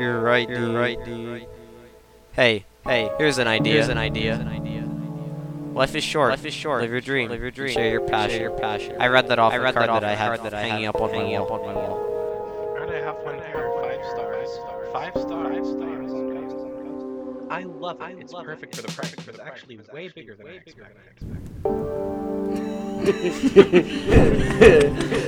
You're 0.00 0.20
right, 0.22 0.48
You're 0.48 0.58
dude. 0.58 0.74
right, 0.74 1.04
dude. 1.04 1.46
Hey, 2.32 2.64
hey, 2.86 3.10
here's 3.18 3.36
an 3.36 3.46
idea. 3.46 3.74
Here's 3.74 3.88
an 3.88 3.98
idea. 3.98 4.34
Here's 4.34 4.38
an 4.38 4.48
idea. 4.48 4.80
Life 5.74 5.94
is 5.94 6.02
short. 6.02 6.30
Life 6.30 6.46
is 6.46 6.54
short. 6.54 6.80
Live 6.80 6.90
your 6.90 7.02
dream. 7.02 7.28
Live 7.28 7.42
your 7.42 7.50
dream. 7.50 7.74
Share 7.74 7.90
your 7.90 8.00
passion. 8.00 8.38
Share 8.38 8.48
your 8.48 8.58
passion. 8.58 8.96
I 8.98 9.08
read 9.08 9.28
that 9.28 9.38
off. 9.38 9.52
I 9.52 9.58
read 9.58 9.74
that 9.74 9.90
off. 9.90 10.00
That 10.00 10.10
I 10.10 10.14
have 10.14 10.42
that 10.42 10.54
I 10.54 10.62
hanging 10.62 10.86
up 10.86 10.98
on 11.02 11.10
hanging 11.10 11.36
up 11.36 11.50
on 11.50 11.66
my 11.66 11.74
wall. 11.74 11.98
Alright, 12.78 12.88
I 12.94 13.04
have 13.04 13.16
one 13.16 13.34
here. 13.34 13.70
Five 13.82 14.02
stars. 14.06 14.48
Five 14.90 15.12
stars. 15.20 15.68
Five 15.78 16.08
stars. 16.08 17.50
I 17.50 17.64
love 17.64 18.00
it. 18.00 18.20
It's 18.20 18.32
perfect 18.32 18.76
for 18.76 18.82
the 18.82 18.92
price. 18.92 19.12
It's 19.28 19.38
actually 19.38 19.80
way 19.92 20.08
bigger 20.08 20.34
than 20.34 20.46
I 20.46 20.52
expected. 20.64 20.96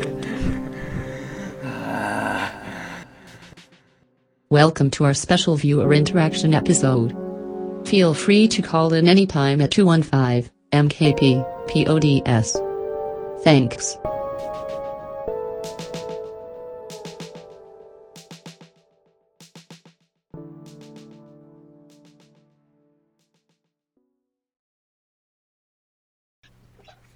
Welcome 4.52 4.90
to 4.90 5.04
our 5.04 5.14
special 5.14 5.56
viewer 5.56 5.94
interaction 5.94 6.52
episode. 6.52 7.16
Feel 7.88 8.12
free 8.12 8.46
to 8.48 8.60
call 8.60 8.92
in 8.92 9.08
anytime 9.08 9.62
at 9.62 9.70
215 9.70 10.50
MKP 10.72 11.42
PODS. 11.68 12.60
Thanks. 13.44 13.96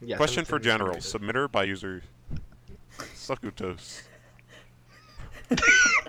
Yes, 0.00 0.16
Question 0.16 0.46
for 0.46 0.58
general. 0.58 0.96
Submitter 0.96 1.52
by 1.52 1.64
user 1.64 2.02
Sukutos. 2.98 4.04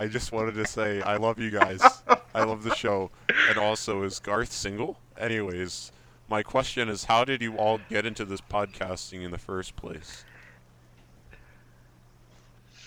I 0.00 0.06
just 0.08 0.32
wanted 0.32 0.54
to 0.54 0.66
say 0.66 1.02
I 1.02 1.16
love 1.16 1.38
you 1.38 1.50
guys. 1.50 1.82
I 2.34 2.42
love 2.42 2.64
the 2.64 2.74
show. 2.74 3.10
And 3.50 3.58
also, 3.58 4.02
is 4.02 4.18
Garth 4.18 4.50
single? 4.50 4.96
Anyways, 5.18 5.92
my 6.26 6.42
question 6.42 6.88
is 6.88 7.04
how 7.04 7.22
did 7.24 7.42
you 7.42 7.56
all 7.58 7.78
get 7.90 8.06
into 8.06 8.24
this 8.24 8.40
podcasting 8.40 9.22
in 9.22 9.30
the 9.30 9.38
first 9.38 9.76
place? 9.76 10.24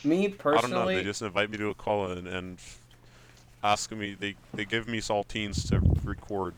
Me 0.04 0.28
personally, 0.28 0.58
I 0.58 0.62
don't 0.62 0.88
know. 0.88 0.96
They 0.96 1.04
just 1.04 1.22
invite 1.22 1.52
me 1.52 1.58
to 1.60 1.70
a 1.70 1.76
call 1.76 2.12
in 2.12 2.26
and 2.26 2.58
ask 3.64 3.92
me. 3.92 4.16
They 4.20 4.34
they 4.52 4.66
give 4.66 4.88
me 4.88 5.00
saltines 5.00 5.70
to 5.70 5.82
record, 6.04 6.56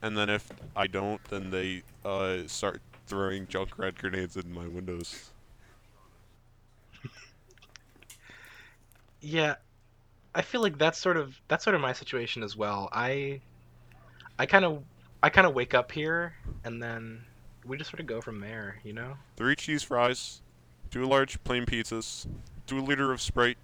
and 0.00 0.16
then 0.16 0.30
if 0.30 0.48
I 0.76 0.86
don't, 0.86 1.22
then 1.24 1.50
they 1.50 1.82
uh, 2.04 2.46
start 2.46 2.80
throwing 3.08 3.46
Junkrat 3.46 3.96
grenades 3.98 4.36
in 4.36 4.54
my 4.54 4.68
windows. 4.68 5.32
Yeah, 9.24 9.54
I 10.34 10.42
feel 10.42 10.60
like 10.60 10.76
that's 10.76 10.98
sort 10.98 11.16
of 11.16 11.40
that's 11.48 11.64
sort 11.64 11.74
of 11.74 11.80
my 11.80 11.94
situation 11.94 12.42
as 12.42 12.56
well. 12.56 12.90
I 12.92 13.40
I 14.38 14.44
kind 14.44 14.66
of 14.66 14.82
I 15.22 15.30
kind 15.30 15.46
of 15.46 15.54
wake 15.54 15.72
up 15.72 15.90
here 15.90 16.34
and 16.64 16.82
then 16.82 17.24
we 17.64 17.78
just 17.78 17.90
sort 17.90 18.00
of 18.00 18.06
go 18.06 18.20
from 18.20 18.40
there, 18.40 18.80
you 18.84 18.92
know? 18.92 19.16
Three 19.36 19.56
cheese 19.56 19.82
fries, 19.82 20.42
two 20.90 21.06
large 21.06 21.42
plain 21.42 21.64
pizzas, 21.64 22.26
two 22.66 22.82
liter 22.82 23.12
of 23.12 23.22
Sprite, 23.22 23.56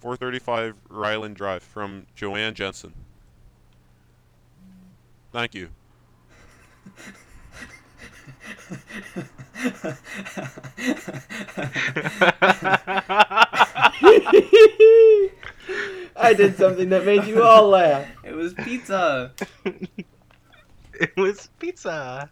435 0.00 0.74
Ryland 0.88 1.36
Drive 1.36 1.62
from 1.62 2.06
Joanne 2.14 2.54
Jensen. 2.54 2.94
Thank 5.32 5.54
you. 5.54 5.68
I 16.32 16.34
did 16.34 16.56
something 16.56 16.88
that 16.88 17.04
made 17.04 17.24
you 17.24 17.42
all 17.42 17.68
laugh. 17.68 18.08
It 18.24 18.34
was 18.34 18.54
pizza. 18.54 19.32
it 20.94 21.14
was 21.14 21.50
pizza. 21.58 22.30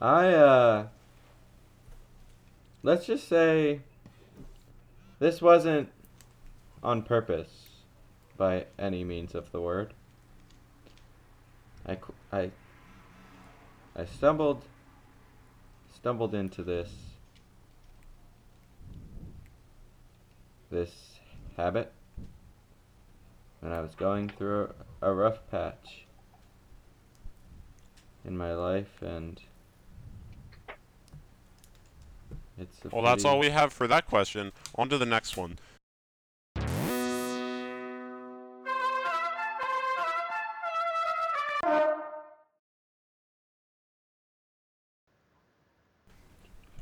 I 0.00 0.28
uh 0.28 0.86
let's 2.84 3.06
just 3.06 3.26
say 3.26 3.80
this 5.18 5.42
wasn't 5.42 5.88
on 6.84 7.02
purpose 7.02 7.70
by 8.36 8.66
any 8.78 9.02
means 9.02 9.34
of 9.34 9.50
the 9.50 9.60
word. 9.60 9.92
I 11.84 11.98
I 12.32 12.50
I 13.96 14.04
stumbled 14.04 14.62
stumbled 15.92 16.32
into 16.32 16.62
this 16.62 17.05
this 20.76 21.20
habit 21.56 21.90
when 23.60 23.72
I 23.72 23.80
was 23.80 23.94
going 23.94 24.28
through 24.28 24.74
a 25.00 25.10
rough 25.10 25.38
patch 25.50 26.04
in 28.26 28.36
my 28.36 28.52
life 28.52 29.00
and 29.00 29.40
it's 32.58 32.76
well 32.92 33.02
that's 33.02 33.24
all 33.24 33.38
we 33.38 33.48
have 33.48 33.72
for 33.72 33.86
that 33.86 34.06
question 34.06 34.52
on 34.74 34.90
to 34.90 34.98
the 34.98 35.06
next 35.06 35.38
one 35.38 35.58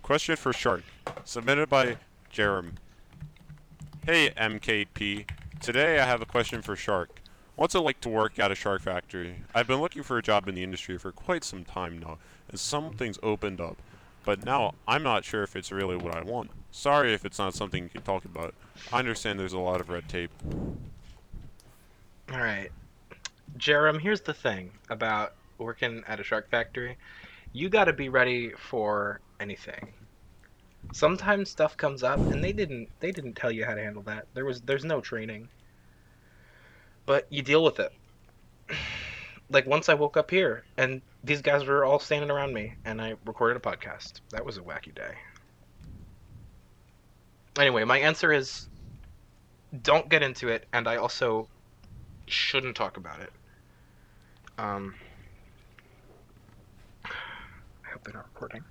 Question 0.02 0.36
for 0.36 0.52
Shark, 0.52 0.82
submitted 1.24 1.70
by 1.70 1.96
Jerem. 2.30 2.72
Hey 4.06 4.28
MKP, 4.36 5.24
today 5.62 5.98
I 5.98 6.04
have 6.04 6.20
a 6.20 6.26
question 6.26 6.60
for 6.60 6.76
Shark. 6.76 7.22
What's 7.56 7.74
it 7.74 7.78
like 7.78 8.02
to 8.02 8.10
work 8.10 8.38
at 8.38 8.52
a 8.52 8.54
shark 8.54 8.82
factory? 8.82 9.36
I've 9.54 9.66
been 9.66 9.80
looking 9.80 10.02
for 10.02 10.18
a 10.18 10.22
job 10.22 10.46
in 10.46 10.54
the 10.54 10.62
industry 10.62 10.98
for 10.98 11.10
quite 11.10 11.42
some 11.42 11.64
time 11.64 12.00
now, 12.00 12.18
and 12.50 12.60
something's 12.60 13.18
opened 13.22 13.62
up. 13.62 13.78
But 14.22 14.44
now, 14.44 14.74
I'm 14.86 15.02
not 15.02 15.24
sure 15.24 15.42
if 15.42 15.56
it's 15.56 15.72
really 15.72 15.96
what 15.96 16.14
I 16.14 16.20
want. 16.20 16.50
Sorry 16.70 17.14
if 17.14 17.24
it's 17.24 17.38
not 17.38 17.54
something 17.54 17.82
you 17.82 17.88
can 17.88 18.02
talk 18.02 18.26
about. 18.26 18.52
I 18.92 18.98
understand 18.98 19.40
there's 19.40 19.54
a 19.54 19.58
lot 19.58 19.80
of 19.80 19.88
red 19.88 20.06
tape. 20.06 20.32
Alright. 22.30 22.72
Jerem, 23.56 24.02
here's 24.02 24.20
the 24.20 24.34
thing 24.34 24.70
about 24.90 25.32
working 25.56 26.04
at 26.06 26.20
a 26.20 26.22
shark 26.22 26.50
factory. 26.50 26.98
You 27.54 27.70
gotta 27.70 27.94
be 27.94 28.10
ready 28.10 28.50
for 28.50 29.20
anything 29.40 29.94
sometimes 30.92 31.50
stuff 31.50 31.76
comes 31.76 32.02
up 32.02 32.18
and 32.18 32.42
they 32.42 32.52
didn't 32.52 32.88
they 33.00 33.10
didn't 33.10 33.34
tell 33.34 33.50
you 33.50 33.64
how 33.64 33.74
to 33.74 33.82
handle 33.82 34.02
that. 34.02 34.26
There 34.34 34.44
was 34.44 34.60
there's 34.62 34.84
no 34.84 35.00
training. 35.00 35.48
But 37.06 37.26
you 37.30 37.42
deal 37.42 37.64
with 37.64 37.80
it. 37.80 37.92
Like 39.50 39.66
once 39.66 39.90
I 39.90 39.94
woke 39.94 40.16
up 40.16 40.30
here 40.30 40.64
and 40.78 41.02
these 41.22 41.42
guys 41.42 41.66
were 41.66 41.84
all 41.84 41.98
standing 41.98 42.30
around 42.30 42.54
me 42.54 42.76
and 42.86 43.00
I 43.00 43.14
recorded 43.26 43.58
a 43.58 43.60
podcast. 43.60 44.20
That 44.30 44.44
was 44.44 44.56
a 44.56 44.62
wacky 44.62 44.92
day. 44.92 45.12
Anyway, 47.58 47.84
my 47.84 47.98
answer 47.98 48.32
is 48.32 48.70
don't 49.82 50.08
get 50.08 50.22
into 50.22 50.48
it 50.48 50.66
and 50.72 50.88
I 50.88 50.96
also 50.96 51.46
shouldn't 52.26 52.74
talk 52.74 52.96
about 52.96 53.20
it. 53.20 53.32
Um 54.56 54.94
I 57.04 57.90
hope 57.92 58.02
they're 58.02 58.14
not 58.14 58.28
recording. 58.32 58.64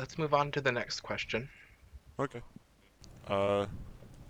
Let's 0.00 0.16
move 0.16 0.32
on 0.32 0.50
to 0.50 0.62
the 0.62 0.72
next 0.72 1.00
question. 1.00 1.48
Okay. 2.18 2.40
Uh, 3.28 3.66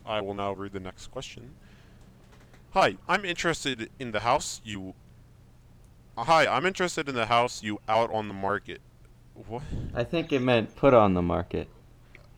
I 0.04 0.20
will 0.20 0.34
now 0.34 0.52
read 0.52 0.72
the 0.72 0.80
next 0.80 1.06
question. 1.06 1.54
Hi, 2.72 2.96
I'm 3.08 3.24
interested 3.24 3.88
in 4.00 4.10
the 4.10 4.20
house 4.20 4.60
you. 4.64 4.94
Hi, 6.18 6.46
I'm 6.46 6.66
interested 6.66 7.08
in 7.08 7.14
the 7.14 7.26
house 7.26 7.62
you 7.62 7.78
out 7.88 8.12
on 8.12 8.26
the 8.26 8.34
market. 8.34 8.80
What? 9.46 9.62
I 9.94 10.02
think 10.02 10.32
it 10.32 10.40
meant 10.40 10.74
put 10.74 10.92
on 10.92 11.14
the 11.14 11.22
market. 11.22 11.68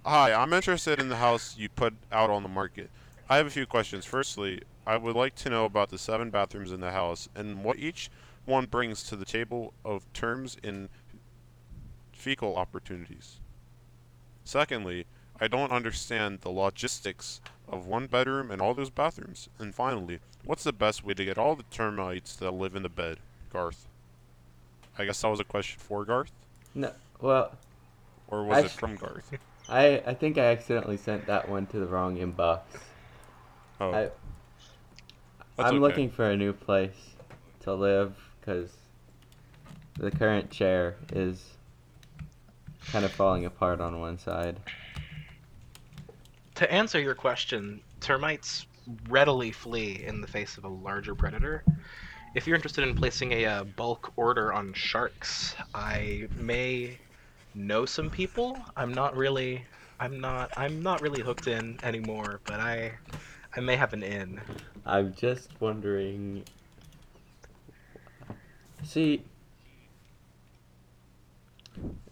Hi, 0.04 0.34
I'm 0.34 0.52
interested 0.52 1.00
in 1.00 1.08
the 1.08 1.16
house 1.16 1.56
you 1.56 1.70
put 1.70 1.94
out 2.12 2.28
on 2.28 2.42
the 2.42 2.50
market. 2.50 2.90
I 3.30 3.38
have 3.38 3.46
a 3.46 3.50
few 3.50 3.64
questions. 3.64 4.04
Firstly, 4.04 4.60
I 4.86 4.98
would 4.98 5.16
like 5.16 5.36
to 5.36 5.48
know 5.48 5.64
about 5.64 5.88
the 5.88 5.98
seven 5.98 6.28
bathrooms 6.28 6.70
in 6.70 6.80
the 6.80 6.90
house 6.90 7.30
and 7.34 7.64
what 7.64 7.78
each 7.78 8.10
one 8.44 8.66
brings 8.66 9.04
to 9.04 9.16
the 9.16 9.24
table 9.24 9.72
of 9.84 10.12
terms 10.12 10.58
in 10.62 10.90
fecal 12.22 12.54
opportunities. 12.54 13.40
Secondly, 14.44 15.06
I 15.40 15.48
don't 15.48 15.72
understand 15.72 16.42
the 16.42 16.50
logistics 16.50 17.40
of 17.68 17.86
one 17.86 18.06
bedroom 18.06 18.52
and 18.52 18.62
all 18.62 18.74
those 18.74 18.90
bathrooms. 18.90 19.48
And 19.58 19.74
finally, 19.74 20.20
what's 20.44 20.62
the 20.62 20.72
best 20.72 21.04
way 21.04 21.14
to 21.14 21.24
get 21.24 21.36
all 21.36 21.56
the 21.56 21.64
termites 21.64 22.36
that 22.36 22.52
live 22.52 22.76
in 22.76 22.84
the 22.84 22.88
bed? 22.88 23.18
Garth. 23.52 23.88
I 24.96 25.04
guess 25.04 25.20
that 25.22 25.28
was 25.28 25.40
a 25.40 25.44
question 25.44 25.80
for 25.80 26.04
Garth? 26.04 26.30
No, 26.76 26.92
well... 27.20 27.58
Or 28.28 28.44
was 28.44 28.58
I, 28.58 28.66
it 28.66 28.70
from 28.70 28.94
Garth? 28.94 29.32
I, 29.68 30.02
I 30.06 30.14
think 30.14 30.38
I 30.38 30.44
accidentally 30.52 30.98
sent 30.98 31.26
that 31.26 31.48
one 31.48 31.66
to 31.66 31.80
the 31.80 31.86
wrong 31.86 32.18
inbox. 32.18 32.60
Oh. 33.80 33.90
I, 33.90 34.10
I'm 35.58 35.66
okay. 35.66 35.78
looking 35.78 36.10
for 36.10 36.30
a 36.30 36.36
new 36.36 36.52
place 36.52 37.16
to 37.60 37.74
live, 37.74 38.14
because 38.40 38.70
the 39.98 40.12
current 40.12 40.50
chair 40.50 40.94
is 41.12 41.56
kind 42.92 43.04
of 43.06 43.12
falling 43.12 43.46
apart 43.46 43.80
on 43.80 44.00
one 44.00 44.18
side. 44.18 44.56
To 46.56 46.70
answer 46.70 47.00
your 47.00 47.14
question, 47.14 47.80
termites 48.00 48.66
readily 49.08 49.50
flee 49.50 50.04
in 50.06 50.20
the 50.20 50.26
face 50.26 50.58
of 50.58 50.64
a 50.64 50.68
larger 50.68 51.14
predator. 51.14 51.64
If 52.34 52.46
you're 52.46 52.54
interested 52.56 52.86
in 52.86 52.94
placing 52.94 53.32
a 53.32 53.46
uh, 53.46 53.64
bulk 53.64 54.12
order 54.16 54.52
on 54.52 54.74
sharks, 54.74 55.54
I 55.74 56.28
may 56.38 56.98
know 57.54 57.86
some 57.86 58.10
people. 58.10 58.58
I'm 58.76 58.92
not 58.92 59.16
really 59.16 59.64
I'm 59.98 60.20
not 60.20 60.50
I'm 60.56 60.82
not 60.82 61.00
really 61.00 61.22
hooked 61.22 61.46
in 61.46 61.78
anymore, 61.82 62.40
but 62.44 62.60
I 62.60 62.92
I 63.56 63.60
may 63.60 63.76
have 63.76 63.92
an 63.92 64.02
in. 64.02 64.40
I'm 64.84 65.14
just 65.14 65.48
wondering. 65.60 66.42
See, 68.82 69.22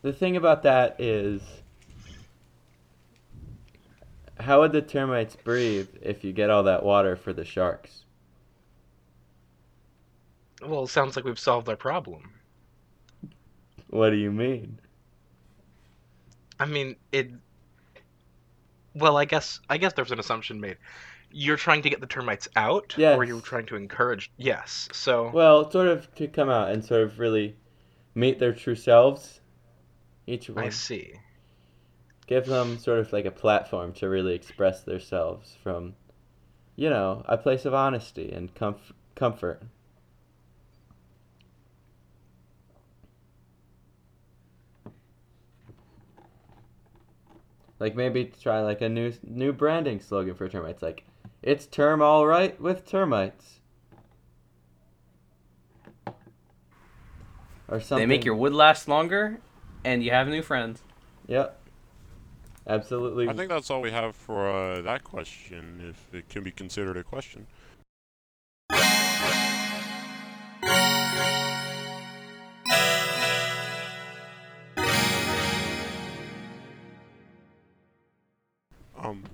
the 0.03 0.13
thing 0.13 0.37
about 0.37 0.63
that 0.63 0.97
is, 1.01 1.43
how 4.39 4.61
would 4.61 4.73
the 4.73 4.83
termites 4.83 5.37
breathe 5.37 5.89
if 6.01 6.25
you 6.25 6.33
get 6.33 6.51
all 6.51 6.63
that 6.65 6.83
water 6.83 7.17
for 7.17 7.33
the 7.33 7.45
sharks? 7.45 8.05
Well, 10.63 10.85
it 10.85 10.89
sounds 10.89 11.17
like 11.17 11.25
we've 11.25 11.39
solved 11.39 11.69
our 11.69 11.77
problem. 11.77 12.33
What 13.89 14.11
do 14.11 14.17
you 14.17 14.31
mean? 14.31 14.79
I 16.59 16.67
mean, 16.67 16.97
it. 17.13 17.31
Well, 18.95 19.17
I 19.17 19.25
guess 19.25 19.61
I 19.69 19.79
guess 19.79 19.95
there's 19.95 20.13
an 20.13 20.19
assumption 20.19 20.61
made. 20.61 20.77
You're 21.33 21.57
trying 21.57 21.83
to 21.83 21.91
get 21.91 22.01
the 22.01 22.07
termites 22.07 22.49
out, 22.57 22.95
or 22.99 23.25
you're 23.25 23.41
trying 23.41 23.67
to 23.67 23.77
encourage. 23.77 24.31
Yes. 24.37 24.89
So 24.93 25.31
Well, 25.31 25.71
sort 25.71 25.89
of 25.89 26.13
to 26.17 26.27
come 26.29 26.51
out 26.51 26.71
and 26.71 26.85
sort 26.85 27.03
of 27.03 27.19
really 27.19 27.57
meet 28.15 28.39
their 28.39 28.53
true 28.53 28.75
selves. 28.75 29.40
Each 30.31 30.49
one 30.49 30.65
I 30.65 30.69
see. 30.69 31.15
give 32.29 32.47
them 32.47 32.79
sort 32.79 33.01
of 33.01 33.13
like 33.13 33.25
a 33.25 33.33
platform 33.33 33.93
to 33.95 34.09
really 34.09 34.33
express 34.35 34.83
themselves 34.85 35.57
from, 35.61 35.97
you 36.77 36.89
know, 36.89 37.25
a 37.27 37.37
place 37.37 37.65
of 37.65 37.75
honesty 37.75 38.31
and 38.31 38.55
comf- 38.55 38.93
comfort. 39.17 39.61
Like 47.81 47.97
maybe 47.97 48.27
try 48.41 48.61
like 48.61 48.83
a 48.83 48.89
new 48.89 49.13
new 49.25 49.53
branding 49.53 49.99
slogan 49.99 50.35
for 50.37 50.49
termites, 50.49 50.81
like 50.81 51.03
"It's 51.43 51.67
term 51.67 52.03
all 52.03 52.25
right 52.25 52.61
with 52.61 52.87
termites," 52.87 53.59
or 57.67 57.81
something. 57.81 58.07
They 58.07 58.15
make 58.15 58.25
your 58.25 58.37
wood 58.37 58.53
last 58.53 58.87
longer, 58.87 59.41
and 59.85 60.03
you 60.03 60.11
have 60.11 60.27
a 60.29 60.31
new 60.31 60.43
friends. 60.43 60.83
Yep. 61.27 61.59
Absolutely. 62.67 63.29
I 63.29 63.33
think 63.33 63.49
that's 63.49 63.71
all 63.71 63.81
we 63.81 63.91
have 63.91 64.15
for 64.15 64.49
uh, 64.49 64.83
that 64.83 65.03
question, 65.03 65.81
if 65.89 66.15
it 66.15 66.29
can 66.29 66.43
be 66.43 66.51
considered 66.51 66.97
a 66.97 67.03
question. 67.03 67.47
Um, 79.03 79.25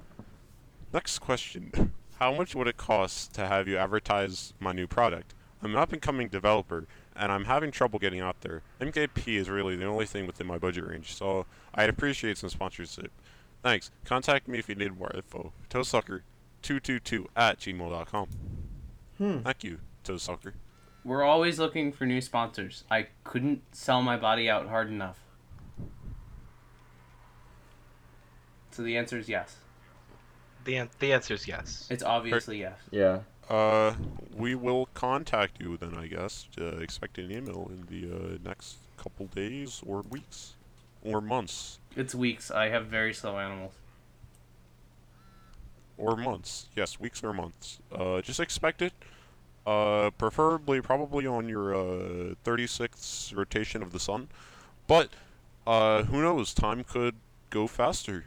next 0.93 1.19
question. 1.19 1.93
How 2.19 2.33
much 2.33 2.55
would 2.55 2.67
it 2.67 2.79
cost 2.79 3.35
to 3.35 3.47
have 3.47 3.69
you 3.69 3.77
advertise 3.77 4.55
my 4.59 4.73
new 4.73 4.87
product? 4.87 5.35
I'm 5.62 5.73
an 5.73 5.79
up 5.79 5.93
and 5.93 6.03
coming 6.03 6.29
developer, 6.29 6.87
and 7.14 7.32
I'm 7.32 7.44
having 7.44 7.70
trouble 7.70 7.99
getting 7.99 8.20
out 8.20 8.41
there. 8.43 8.62
MKP 8.81 9.37
is 9.37 9.49
really 9.49 9.75
the 9.76 9.87
only 9.87 10.06
thing 10.06 10.26
within 10.26 10.47
my 10.47 10.58
budget 10.58 10.87
range, 10.87 11.14
so 11.14 11.47
I'd 11.75 11.88
appreciate 11.88 12.38
some 12.38 12.50
sponsorship. 12.50 13.11
Thanks. 13.62 13.91
Contact 14.05 14.47
me 14.49 14.58
if 14.58 14.69
you 14.69 14.75
need 14.75 14.99
more 14.99 15.11
info. 15.14 15.53
Toesucker222 15.70 17.26
at 17.35 17.58
gmail.com. 17.58 18.29
Hmm. 19.19 19.38
Thank 19.41 19.64
you, 19.64 19.79
Toesucker. 20.05 20.53
We're 21.05 21.23
always 21.25 21.59
looking 21.59 21.93
for 21.93 22.05
new 22.05 22.20
sponsors. 22.20 22.85
I 22.91 23.06
couldn't 23.25 23.62
sell 23.75 24.02
my 24.02 24.17
body 24.17 24.50
out 24.50 24.69
hard 24.69 24.88
enough. 24.88 25.19
So 28.73 28.82
the 28.82 28.97
answer 28.97 29.19
is 29.19 29.29
yes. 29.29 29.56
The 30.64 30.76
an- 30.76 30.91
the 30.99 31.12
answer 31.12 31.32
is 31.35 31.49
yes. 31.49 31.87
It's 31.91 32.02
obviously 32.02 32.59
yes. 32.61 32.79
Yeah. 32.91 33.20
Uh, 33.49 33.95
we 34.37 34.55
will 34.55 34.87
contact 34.95 35.61
you 35.61 35.77
then, 35.77 35.95
I 35.95 36.07
guess. 36.09 36.49
Uh, 36.61 36.79
expect 36.79 37.19
an 37.19 37.31
email 37.31 37.71
in 37.71 37.87
the 37.89 38.13
uh, 38.15 38.39
next 38.45 38.77
couple 38.97 39.27
days 39.27 39.83
or 39.87 40.03
weeks 40.11 40.55
or 41.05 41.21
months 41.21 41.79
It's 41.95 42.15
weeks. 42.15 42.51
I 42.51 42.69
have 42.71 42.87
very 42.87 43.15
slow 43.15 43.39
animals. 43.39 43.75
or 45.97 46.17
months. 46.17 46.67
Yes, 46.75 46.99
weeks 47.01 47.23
or 47.23 47.33
months. 47.33 47.79
Uh, 47.93 48.21
just 48.21 48.41
expect 48.41 48.83
it. 48.83 48.93
Uh, 49.67 50.11
preferably 50.11 50.81
probably 50.81 51.27
on 51.27 51.49
your 51.49 51.75
uh 51.75 52.35
36th 52.45 53.35
rotation 53.37 53.83
of 53.83 53.91
the 53.93 53.99
sun, 53.99 54.29
but 54.87 55.11
uh, 55.67 56.05
who 56.05 56.23
knows? 56.23 56.55
Time 56.55 56.85
could 56.85 57.17
go 57.51 57.67
faster. 57.67 58.25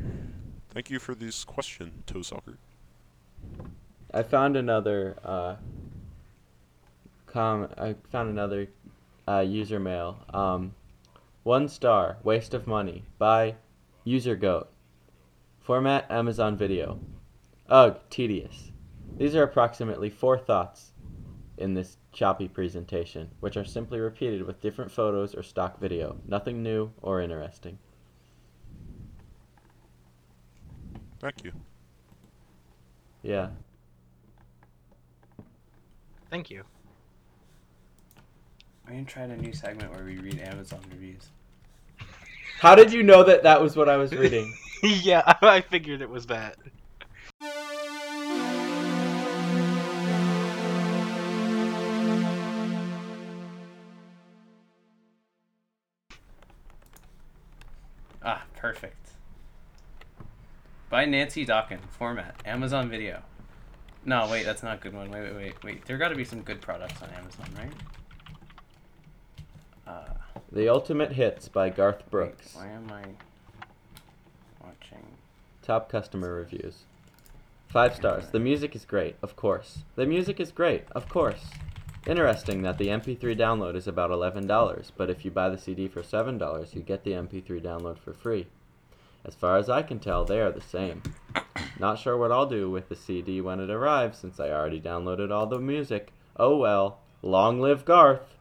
Thank 0.70 0.90
you 0.90 1.00
for 1.00 1.16
this 1.16 1.46
question, 1.46 2.04
Toe 2.06 2.22
Sucker. 2.22 2.58
I 4.14 4.24
found 4.24 4.58
another 4.58 5.18
uh, 5.24 5.56
com. 7.28 7.70
I 7.78 7.96
found 8.12 8.30
another 8.30 8.68
uh, 9.28 9.40
user 9.40 9.80
mail. 9.80 10.20
Um, 10.34 10.74
one 11.44 11.68
star, 11.68 12.18
waste 12.24 12.54
of 12.54 12.68
money 12.68 13.04
by 13.18 13.56
user 14.04 14.36
goat. 14.36 14.70
Format 15.60 16.10
Amazon 16.10 16.58
Video. 16.58 17.00
Ugh, 17.70 18.00
tedious. 18.10 18.72
These 19.18 19.36
are 19.36 19.44
approximately 19.44 20.10
four 20.10 20.38
thoughts 20.38 20.92
in 21.58 21.74
this 21.76 21.98
choppy 22.12 22.48
presentation, 22.48 23.30
which 23.42 23.58
are 23.58 23.66
simply 23.66 24.00
repeated 24.00 24.44
with 24.48 24.62
different 24.62 24.92
photos 24.92 25.36
or 25.36 25.44
stock 25.44 25.80
video. 25.80 26.18
Nothing 26.28 26.64
new 26.64 26.92
or 27.02 27.22
interesting. 27.22 27.78
Thank 31.20 31.44
you. 31.44 31.52
Yeah. 33.22 33.50
Thank 36.30 36.50
you. 36.52 36.64
We're 38.86 38.94
gonna 38.94 39.06
try 39.06 39.24
a 39.24 39.36
new 39.36 39.54
segment 39.54 39.92
where 39.94 40.04
we 40.04 40.18
read 40.18 40.40
Amazon 40.40 40.82
reviews. 40.92 41.30
How 42.60 42.76
did 42.76 42.92
you 42.92 43.04
know 43.04 43.24
that 43.24 43.44
that 43.44 43.62
was 43.62 43.76
what 43.76 43.90
I 43.90 43.98
was 43.98 44.14
reading? 44.14 44.54
yeah, 44.84 45.22
I 45.42 45.62
figured 45.62 46.02
it 46.02 46.10
was 46.10 46.28
that. 46.28 46.58
Ah, 58.22 58.44
perfect. 58.56 59.12
By 60.90 61.06
Nancy 61.06 61.46
Dawkin. 61.46 61.80
Format 61.90 62.36
Amazon 62.46 62.90
Video. 62.90 63.24
No, 64.06 64.28
wait, 64.30 64.46
that's 64.46 64.64
not 64.64 64.78
a 64.78 64.80
good 64.80 64.94
one. 64.94 65.12
Wait, 65.12 65.22
wait, 65.22 65.36
wait, 65.36 65.64
wait. 65.64 65.86
There 65.86 65.98
got 65.98 66.10
to 66.10 66.16
be 66.16 66.26
some 66.26 66.42
good 66.42 66.62
products 66.62 67.02
on 67.02 67.10
Amazon, 67.12 67.50
right? 67.58 67.72
Uh, 69.86 70.14
the 70.52 70.70
Ultimate 70.70 71.14
Hits 71.14 71.48
by 71.48 71.70
Garth 71.70 72.00
wait, 72.00 72.12
Brooks. 72.12 72.56
why 72.56 72.68
am 72.68 72.92
I 72.92 73.04
watching? 74.64 75.06
Top 75.62 75.90
customer 75.90 76.34
reviews. 76.34 76.86
Five 77.68 77.96
stars. 77.96 78.30
The 78.32 78.40
music 78.40 78.76
is 78.76 78.84
great, 78.84 79.16
of 79.22 79.36
course. 79.36 79.80
The 79.96 80.08
music 80.08 80.40
is 80.40 80.52
great, 80.52 80.86
of 80.94 81.08
course. 81.08 81.46
Interesting 82.08 82.64
that 82.64 82.80
the 82.80 82.88
MP3 82.88 83.38
download 83.38 83.76
is 83.76 83.88
about 83.88 84.10
$11, 84.10 84.92
but 84.98 85.10
if 85.12 85.24
you 85.24 85.30
buy 85.30 85.50
the 85.50 85.58
CD 85.58 85.88
for 85.88 86.02
$7, 86.02 86.74
you 86.74 86.82
get 86.82 87.04
the 87.04 87.12
MP3 87.12 87.62
download 87.62 88.00
for 88.00 88.14
free. 88.14 88.48
As 89.24 89.36
far 89.36 89.58
as 89.58 89.70
I 89.70 89.84
can 89.84 90.00
tell, 90.00 90.26
they 90.26 90.40
are 90.40 90.52
the 90.52 90.62
same. 90.62 91.04
Not 91.80 91.98
sure 91.98 92.18
what 92.18 92.32
I'll 92.32 92.46
do 92.46 92.70
with 92.70 92.90
the 92.90 92.96
CD 92.96 93.40
when 93.40 93.62
it 93.62 93.70
arrives 93.70 94.18
since 94.18 94.38
I 94.40 94.50
already 94.50 94.82
downloaded 94.82 95.32
all 95.32 95.48
the 95.48 95.60
music. 95.60 96.12
Oh 96.36 96.58
well. 96.58 97.00
Long 97.22 97.62
live 97.62 97.86
Garth! 97.86 98.36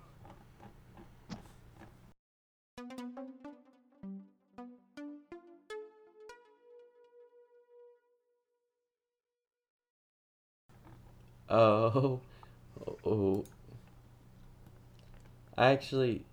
Oh, 11.50 12.20
oh. 13.04 13.44
I 15.56 15.70
actually. 15.70 16.24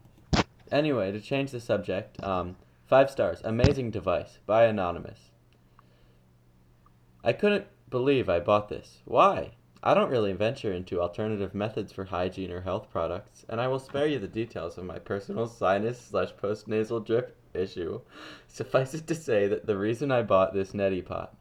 Anyway, 0.72 1.12
to 1.12 1.22
change 1.22 1.52
the 1.52 1.62
subject, 1.62 2.22
um, 2.22 2.58
five 2.88 3.10
stars. 3.10 3.40
Amazing 3.44 3.92
device 3.92 4.40
by 4.46 4.66
Anonymous. 4.66 5.32
I 7.26 7.34
couldn't 7.34 7.66
believe 7.90 8.30
I 8.30 8.40
bought 8.40 8.70
this. 8.70 9.02
Why? 9.04 9.54
I 9.82 9.96
don't 9.96 10.12
really 10.12 10.34
venture 10.34 10.72
into 10.72 11.02
alternative 11.02 11.56
methods 11.56 11.92
for 11.92 12.06
hygiene 12.06 12.52
or 12.52 12.62
health 12.62 12.92
products, 12.92 13.44
and 13.50 13.60
I 13.60 13.68
will 13.68 13.80
spare 13.80 14.06
you 14.06 14.20
the 14.20 14.28
details 14.28 14.78
of 14.78 14.86
my 14.86 15.00
personal 15.00 15.48
sinus 15.48 16.00
slash 16.00 16.34
postnasal 16.36 17.04
drip 17.04 17.36
issue. 17.56 18.02
Suffice 18.48 18.94
it 18.94 19.08
to 19.08 19.16
say 19.16 19.48
that 19.48 19.66
the 19.66 19.76
reason 19.76 20.12
I 20.12 20.22
bought 20.22 20.54
this 20.54 20.74
neti 20.74 21.04
pot, 21.04 21.36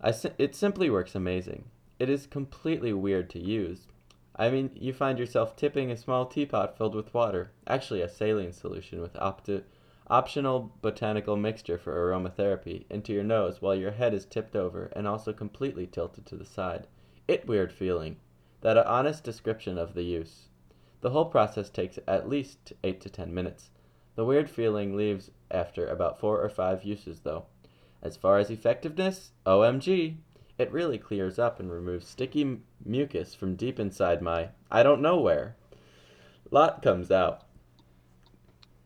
I 0.00 0.12
it 0.38 0.56
simply 0.56 0.90
works 0.90 1.14
amazing. 1.14 1.66
It 2.00 2.10
is 2.10 2.26
completely 2.26 2.92
weird 2.92 3.30
to 3.30 3.38
use. 3.38 3.86
I 4.34 4.50
mean, 4.50 4.70
you 4.74 4.92
find 4.92 5.20
yourself 5.20 5.54
tipping 5.54 5.92
a 5.92 5.96
small 5.96 6.26
teapot 6.26 6.76
filled 6.76 6.96
with 6.96 7.14
water, 7.14 7.52
actually 7.68 8.00
a 8.00 8.08
saline 8.08 8.52
solution 8.52 9.00
with 9.00 9.12
opti- 9.14 9.62
optional 10.12 10.70
botanical 10.82 11.38
mixture 11.38 11.78
for 11.78 11.94
aromatherapy, 11.94 12.84
into 12.90 13.14
your 13.14 13.24
nose 13.24 13.62
while 13.62 13.74
your 13.74 13.92
head 13.92 14.12
is 14.12 14.26
tipped 14.26 14.54
over 14.54 14.92
and 14.94 15.08
also 15.08 15.32
completely 15.32 15.86
tilted 15.86 16.26
to 16.26 16.36
the 16.36 16.44
side. 16.44 16.86
It 17.26 17.46
weird 17.46 17.72
feeling. 17.72 18.18
That 18.60 18.76
a 18.76 18.86
honest 18.86 19.24
description 19.24 19.78
of 19.78 19.94
the 19.94 20.02
use. 20.02 20.50
The 21.00 21.10
whole 21.10 21.24
process 21.24 21.70
takes 21.70 21.98
at 22.06 22.28
least 22.28 22.74
8 22.84 23.00
to 23.00 23.08
10 23.08 23.32
minutes. 23.32 23.70
The 24.14 24.26
weird 24.26 24.50
feeling 24.50 24.94
leaves 24.94 25.30
after 25.50 25.86
about 25.86 26.20
4 26.20 26.42
or 26.42 26.50
5 26.50 26.84
uses 26.84 27.20
though. 27.20 27.46
As 28.02 28.18
far 28.18 28.36
as 28.36 28.50
effectiveness, 28.50 29.32
OMG! 29.46 30.18
It 30.58 30.70
really 30.70 30.98
clears 30.98 31.38
up 31.38 31.58
and 31.58 31.72
removes 31.72 32.06
sticky 32.06 32.58
mucus 32.84 33.34
from 33.34 33.56
deep 33.56 33.80
inside 33.80 34.20
my 34.20 34.50
I 34.70 34.82
don't 34.82 35.00
know 35.00 35.18
where. 35.18 35.56
Lot 36.50 36.82
comes 36.82 37.10
out. 37.10 37.44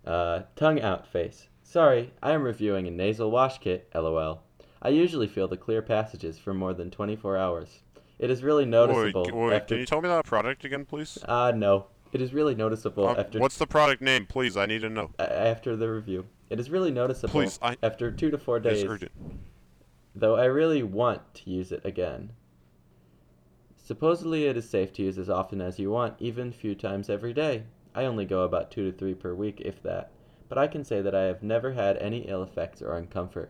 Uh, 0.06 0.42
tongue 0.54 0.80
out 0.80 1.06
face. 1.06 1.48
Sorry, 1.62 2.12
I 2.22 2.32
am 2.32 2.42
reviewing 2.42 2.86
a 2.86 2.90
nasal 2.90 3.30
wash 3.30 3.58
kit, 3.58 3.88
lol. 3.94 4.42
I 4.80 4.90
usually 4.90 5.26
feel 5.26 5.48
the 5.48 5.56
clear 5.56 5.82
passages 5.82 6.38
for 6.38 6.54
more 6.54 6.72
than 6.74 6.90
24 6.90 7.36
hours. 7.36 7.80
It 8.18 8.30
is 8.30 8.42
really 8.42 8.64
noticeable 8.64 9.26
wait, 9.32 9.54
after. 9.56 9.74
can 9.74 9.78
you 9.80 9.86
tell 9.86 10.00
me 10.00 10.08
that 10.08 10.24
product 10.24 10.64
again, 10.64 10.84
please? 10.84 11.18
Ah, 11.28 11.50
no. 11.50 11.86
It 12.12 12.22
is 12.22 12.32
really 12.32 12.54
noticeable 12.54 13.08
Uh, 13.08 13.14
after 13.18 13.40
what's 13.40 13.58
the 13.58 13.66
product 13.66 14.00
name, 14.00 14.26
please? 14.26 14.56
I 14.56 14.64
need 14.66 14.82
to 14.82 14.88
know. 14.88 15.10
after 15.18 15.74
the 15.76 15.90
review. 15.90 16.26
It 16.48 16.60
is 16.60 16.70
really 16.70 16.92
noticeable 16.92 17.32
Please, 17.32 17.58
I- 17.60 17.76
after 17.82 18.12
two 18.12 18.30
to 18.30 18.38
four 18.38 18.58
It's 18.58 18.64
days. 18.64 18.84
urgent. 18.84 19.12
though 20.14 20.36
I 20.36 20.44
really 20.44 20.82
want 20.84 21.34
to 21.34 21.50
use 21.50 21.72
it 21.72 21.84
again. 21.84 22.32
Supposedly, 23.76 24.46
it 24.46 24.56
is 24.56 24.68
safe 24.68 24.92
to 24.94 25.02
use 25.02 25.18
as 25.18 25.28
often 25.28 25.60
as 25.60 25.78
you 25.78 25.90
want, 25.90 26.14
even 26.20 26.48
a 26.48 26.52
few 26.52 26.74
times 26.74 27.10
every 27.10 27.32
day. 27.32 27.64
I 27.96 28.04
only 28.04 28.26
go 28.26 28.42
about 28.42 28.70
two 28.70 28.90
to 28.90 28.96
three 28.96 29.14
per 29.14 29.32
week, 29.32 29.62
if 29.62 29.82
that, 29.82 30.10
but 30.50 30.58
I 30.58 30.66
can 30.66 30.84
say 30.84 31.00
that 31.00 31.14
I 31.14 31.22
have 31.22 31.42
never 31.42 31.72
had 31.72 31.96
any 31.96 32.28
ill 32.28 32.42
effects 32.42 32.82
or 32.82 32.90
uncomfort. 32.90 33.48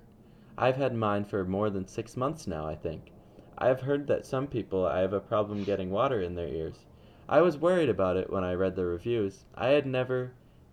I've 0.57 0.77
had 0.77 0.95
mine 0.95 1.25
for 1.25 1.45
more 1.45 1.69
than 1.69 1.89
six 1.89 2.17
months 2.17 2.47
now, 2.47 2.65
I 2.65 2.77
think. 2.77 3.11
I 3.59 3.67
have 3.67 3.81
heard 3.81 4.07
that 4.07 4.25
some 4.25 4.47
people 4.47 4.87
I 4.87 5.01
have 5.01 5.13
a 5.13 5.19
problem 5.19 5.65
getting 5.65 5.91
water 5.91 6.23
in 6.23 6.37
their 6.37 6.47
ears. 6.47 6.85
I 7.29 7.41
was 7.41 7.59
worried 7.59 7.89
about 7.89 8.17
it 8.17 8.31
when 8.31 8.45
I 8.45 8.55
read 8.55 8.77
the 8.77 8.87
reviews. 8.87 9.47
I 9.57 9.71
had 9.71 9.85
never 9.85 10.31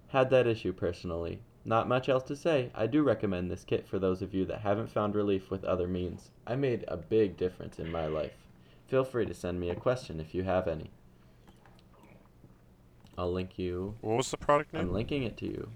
had 0.10 0.30
that 0.30 0.46
issue 0.46 0.72
personally. 0.72 1.42
Not 1.66 1.88
much 1.88 2.10
else 2.10 2.24
to 2.26 2.36
say. 2.36 2.70
I 2.76 2.86
do 2.86 3.02
recommend 3.02 3.50
this 3.50 3.64
kit 3.64 3.88
for 3.88 3.98
those 3.98 4.22
of 4.22 4.36
you 4.36 4.46
that 4.46 4.62
haven't 4.62 4.92
found 4.92 5.16
relief 5.16 5.50
with 5.50 5.64
other 5.64 5.88
means. 5.88 6.30
I 6.46 6.56
made 6.56 6.86
a 6.88 6.96
big 6.96 7.38
difference 7.38 7.80
in 7.80 7.92
my 7.92 8.06
life. 8.06 8.38
Feel 8.88 9.04
free 9.04 9.26
to 9.26 9.34
send 9.34 9.60
me 9.60 9.72
a 9.72 9.76
question 9.76 10.20
if 10.20 10.36
you 10.36 10.44
have 10.44 10.68
any. 10.68 10.92
I'll 13.18 13.32
link 13.32 13.60
you. 13.60 13.96
What 14.02 14.18
was 14.18 14.32
the 14.32 14.38
product 14.38 14.74
name? 14.74 14.84
I'm 14.84 14.94
linking 14.94 15.24
it 15.24 15.38
to 15.38 15.46
you. 15.46 15.70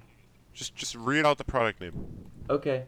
Just 0.53 0.75
just 0.75 0.95
read 0.95 1.25
out 1.25 1.37
the 1.37 1.43
product 1.43 1.81
name. 1.81 1.93
Okay. 2.49 2.85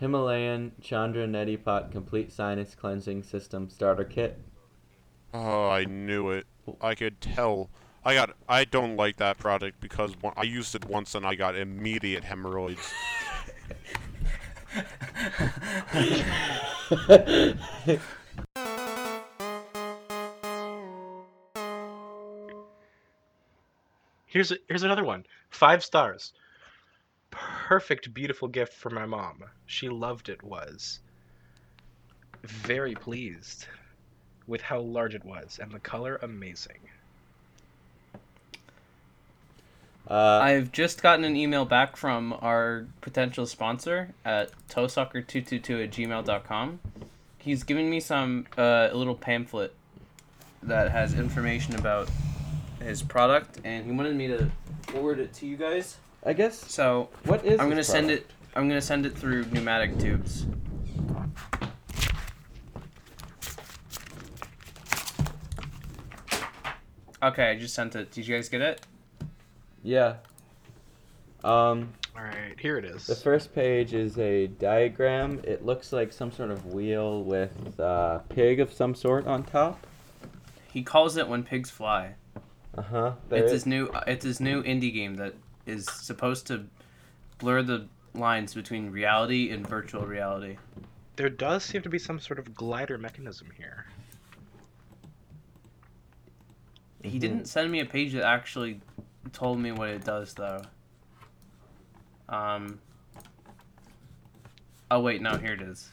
Himalayan 0.00 0.72
Chandra 0.80 1.26
Neti 1.26 1.62
Pot 1.62 1.92
Complete 1.92 2.32
Sinus 2.32 2.74
Cleansing 2.74 3.22
System 3.22 3.68
Starter 3.68 4.04
Kit. 4.04 4.40
Oh, 5.34 5.68
I 5.68 5.84
knew 5.84 6.30
it. 6.30 6.46
I 6.80 6.94
could 6.94 7.20
tell. 7.20 7.68
I 8.04 8.14
got. 8.14 8.34
I 8.48 8.64
don't 8.64 8.96
like 8.96 9.18
that 9.18 9.38
product 9.38 9.80
because 9.80 10.12
one, 10.20 10.32
I 10.36 10.44
used 10.44 10.74
it 10.74 10.86
once 10.86 11.14
and 11.14 11.26
I 11.26 11.34
got 11.34 11.56
immediate 11.56 12.24
hemorrhoids. 12.24 12.80
Here's 24.32 24.50
a, 24.50 24.56
here's 24.66 24.82
another 24.82 25.04
one. 25.04 25.26
Five 25.50 25.84
stars. 25.84 26.32
Perfect, 27.30 28.14
beautiful 28.14 28.48
gift 28.48 28.72
for 28.72 28.88
my 28.88 29.04
mom. 29.04 29.44
She 29.66 29.90
loved 29.90 30.30
it. 30.30 30.42
Was 30.42 31.00
very 32.42 32.94
pleased 32.94 33.66
with 34.46 34.62
how 34.62 34.80
large 34.80 35.14
it 35.14 35.22
was 35.22 35.58
and 35.60 35.70
the 35.70 35.78
color 35.78 36.18
amazing. 36.22 36.78
uh, 40.08 40.40
I've 40.42 40.72
just 40.72 41.02
gotten 41.02 41.26
an 41.26 41.36
email 41.36 41.66
back 41.66 41.98
from 41.98 42.32
our 42.40 42.86
potential 43.02 43.44
sponsor 43.44 44.14
at 44.24 44.50
toesucker222 44.70 45.84
at 45.84 45.90
gmail.com. 45.90 46.80
He's 47.36 47.64
given 47.64 47.90
me 47.90 48.00
some, 48.00 48.46
uh, 48.56 48.88
a 48.90 48.96
little 48.96 49.14
pamphlet 49.14 49.74
that 50.62 50.90
has 50.90 51.12
information 51.12 51.74
about 51.74 52.08
his 52.82 53.02
product, 53.02 53.58
and 53.64 53.84
he 53.84 53.92
wanted 53.92 54.14
me 54.16 54.28
to 54.28 54.50
forward 54.88 55.18
it 55.18 55.32
to 55.34 55.46
you 55.46 55.56
guys. 55.56 55.96
I 56.24 56.32
guess. 56.32 56.58
So 56.70 57.08
What 57.24 57.44
is 57.44 57.58
I'm 57.60 57.68
gonna 57.68 57.82
send 57.82 58.10
it. 58.10 58.30
I'm 58.54 58.68
gonna 58.68 58.80
send 58.82 59.06
it 59.06 59.16
through 59.16 59.46
pneumatic 59.46 59.98
tubes. 59.98 60.46
Okay, 67.22 67.50
I 67.50 67.56
just 67.58 67.74
sent 67.74 67.94
it. 67.94 68.10
Did 68.10 68.26
you 68.26 68.34
guys 68.34 68.48
get 68.48 68.60
it? 68.60 68.80
Yeah. 69.82 70.16
Um, 71.44 71.92
All 72.16 72.22
right, 72.24 72.58
here 72.58 72.78
it 72.78 72.84
is. 72.84 73.06
the 73.06 73.14
first 73.14 73.54
page 73.54 73.94
is 73.94 74.18
a 74.18 74.48
diagram. 74.48 75.40
It 75.44 75.64
looks 75.64 75.92
like 75.92 76.12
some 76.12 76.32
sort 76.32 76.50
of 76.50 76.66
wheel 76.66 77.22
with 77.22 77.78
a 77.78 78.22
pig 78.28 78.60
of 78.60 78.72
some 78.72 78.94
sort 78.94 79.26
on 79.26 79.44
top. 79.44 79.86
He 80.72 80.82
calls 80.82 81.16
it 81.16 81.28
"When 81.28 81.42
Pigs 81.44 81.70
Fly." 81.70 82.14
Uh 82.76 82.82
huh. 82.82 83.12
it's 83.30 83.52
his 83.52 83.66
new. 83.66 83.90
It's 84.06 84.24
his 84.24 84.40
new 84.40 84.62
indie 84.62 84.92
game 84.92 85.16
that 85.16 85.34
is 85.66 85.86
supposed 85.90 86.46
to 86.46 86.64
blur 87.38 87.62
the 87.62 87.86
lines 88.14 88.54
between 88.54 88.90
reality 88.90 89.50
and 89.50 89.66
virtual 89.66 90.06
reality. 90.06 90.56
There 91.16 91.28
does 91.28 91.64
seem 91.64 91.82
to 91.82 91.90
be 91.90 91.98
some 91.98 92.18
sort 92.18 92.38
of 92.38 92.54
glider 92.54 92.96
mechanism 92.96 93.48
here. 93.56 93.86
He 97.02 97.18
didn't 97.18 97.46
send 97.46 97.70
me 97.70 97.80
a 97.80 97.84
page 97.84 98.12
that 98.12 98.24
actually 98.24 98.80
told 99.32 99.58
me 99.58 99.72
what 99.72 99.88
it 99.90 100.04
does, 100.04 100.32
though. 100.34 100.62
Um. 102.28 102.80
Oh 104.90 105.00
wait, 105.00 105.20
no, 105.20 105.36
here 105.36 105.52
it 105.52 105.62
is. 105.62 105.90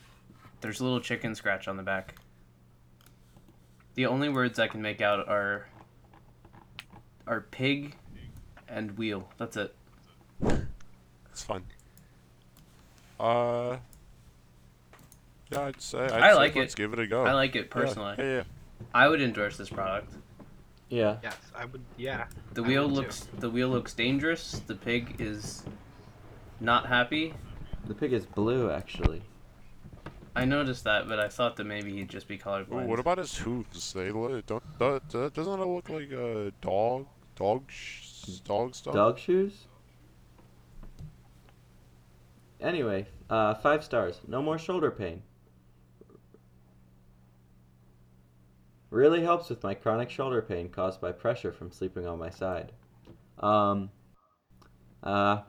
There's 0.61 0.79
a 0.79 0.83
little 0.83 0.99
chicken 1.01 1.35
scratch 1.35 1.67
on 1.67 1.77
the 1.77 1.83
back. 1.83 2.15
The 3.95 4.05
only 4.05 4.29
words 4.29 4.59
I 4.59 4.67
can 4.67 4.81
make 4.81 5.01
out 5.01 5.27
are 5.27 5.67
are 7.29 7.41
pig 7.51 7.95
and 8.67 8.97
wheel. 8.97 9.29
That's 9.37 9.55
it. 9.55 9.73
It's 11.31 11.43
fun. 11.43 11.63
Uh. 13.19 13.77
Yeah, 15.51 15.61
I'd 15.61 15.81
say. 15.81 15.99
I'd 15.99 16.11
I 16.11 16.29
say 16.31 16.35
like 16.35 16.55
let's 16.55 16.73
it. 16.73 16.77
give 16.77 16.93
it 16.93 16.99
a 16.99 17.07
go. 17.07 17.23
I 17.25 17.33
like 17.33 17.55
it 17.55 17.69
Oh. 17.73 17.79
Yeah, 17.79 17.85
personally. 17.85 18.15
Yeah, 18.17 18.25
yeah. 18.25 18.43
I 18.93 19.07
would 19.07 19.21
endorse 19.21 19.57
this 19.57 19.69
product. 19.69 20.13
Yeah. 20.89 21.17
Yes, 21.23 21.35
I 21.55 21.65
would. 21.65 21.81
Yeah. 21.97 22.25
The 22.53 22.63
I 22.63 22.67
wheel 22.67 22.83
would 22.87 22.89
too. 22.95 23.01
looks 23.01 23.27
the 23.39 23.49
wheel 23.49 23.69
looks 23.69 23.93
dangerous. 23.93 24.61
The 24.67 24.75
pig 24.75 25.15
is 25.19 25.63
not 26.59 26.87
happy. 26.87 27.33
The 27.87 27.93
pig 27.93 28.13
is 28.13 28.25
blue, 28.25 28.69
actually. 28.69 29.21
I 30.35 30.45
noticed 30.45 30.83
that, 30.83 31.07
but 31.09 31.19
I 31.19 31.27
thought 31.27 31.55
that 31.57 31.63
maybe 31.65 31.91
he'd 31.97 32.09
just 32.09 32.27
be 32.27 32.35
Ooh, 32.35 32.39
colorblind. 32.39 32.85
what 32.85 32.99
about 32.99 33.17
his 33.17 33.35
hooves? 33.37 33.91
They 33.93 34.11
look, 34.11 34.45
don't, 34.45 34.63
do- 34.79 35.01
do- 35.09 35.29
doesn't 35.31 35.59
it 35.59 35.65
look 35.65 35.89
like 35.89 36.11
a 36.11 36.51
dog, 36.61 37.07
dog, 37.39 37.63
sh- 37.71 38.39
dog 38.43 38.75
stuff? 38.75 38.93
Dog 38.93 39.17
shoes? 39.17 39.65
Anyway, 42.59 43.07
uh, 43.29 43.55
five 43.55 43.83
stars. 43.83 44.19
No 44.27 44.41
more 44.41 44.59
shoulder 44.59 44.91
pain. 44.91 45.23
Really 48.89 49.21
helps 49.21 49.49
with 49.49 49.63
my 49.63 49.73
chronic 49.73 50.09
shoulder 50.09 50.41
pain 50.41 50.67
caused 50.67 50.99
by 50.99 51.11
pressure 51.13 51.53
from 51.53 51.71
sleeping 51.71 52.05
on 52.05 52.19
my 52.19 52.29
side. 52.29 52.73
Um, 53.39 53.91
uh, 55.01 55.43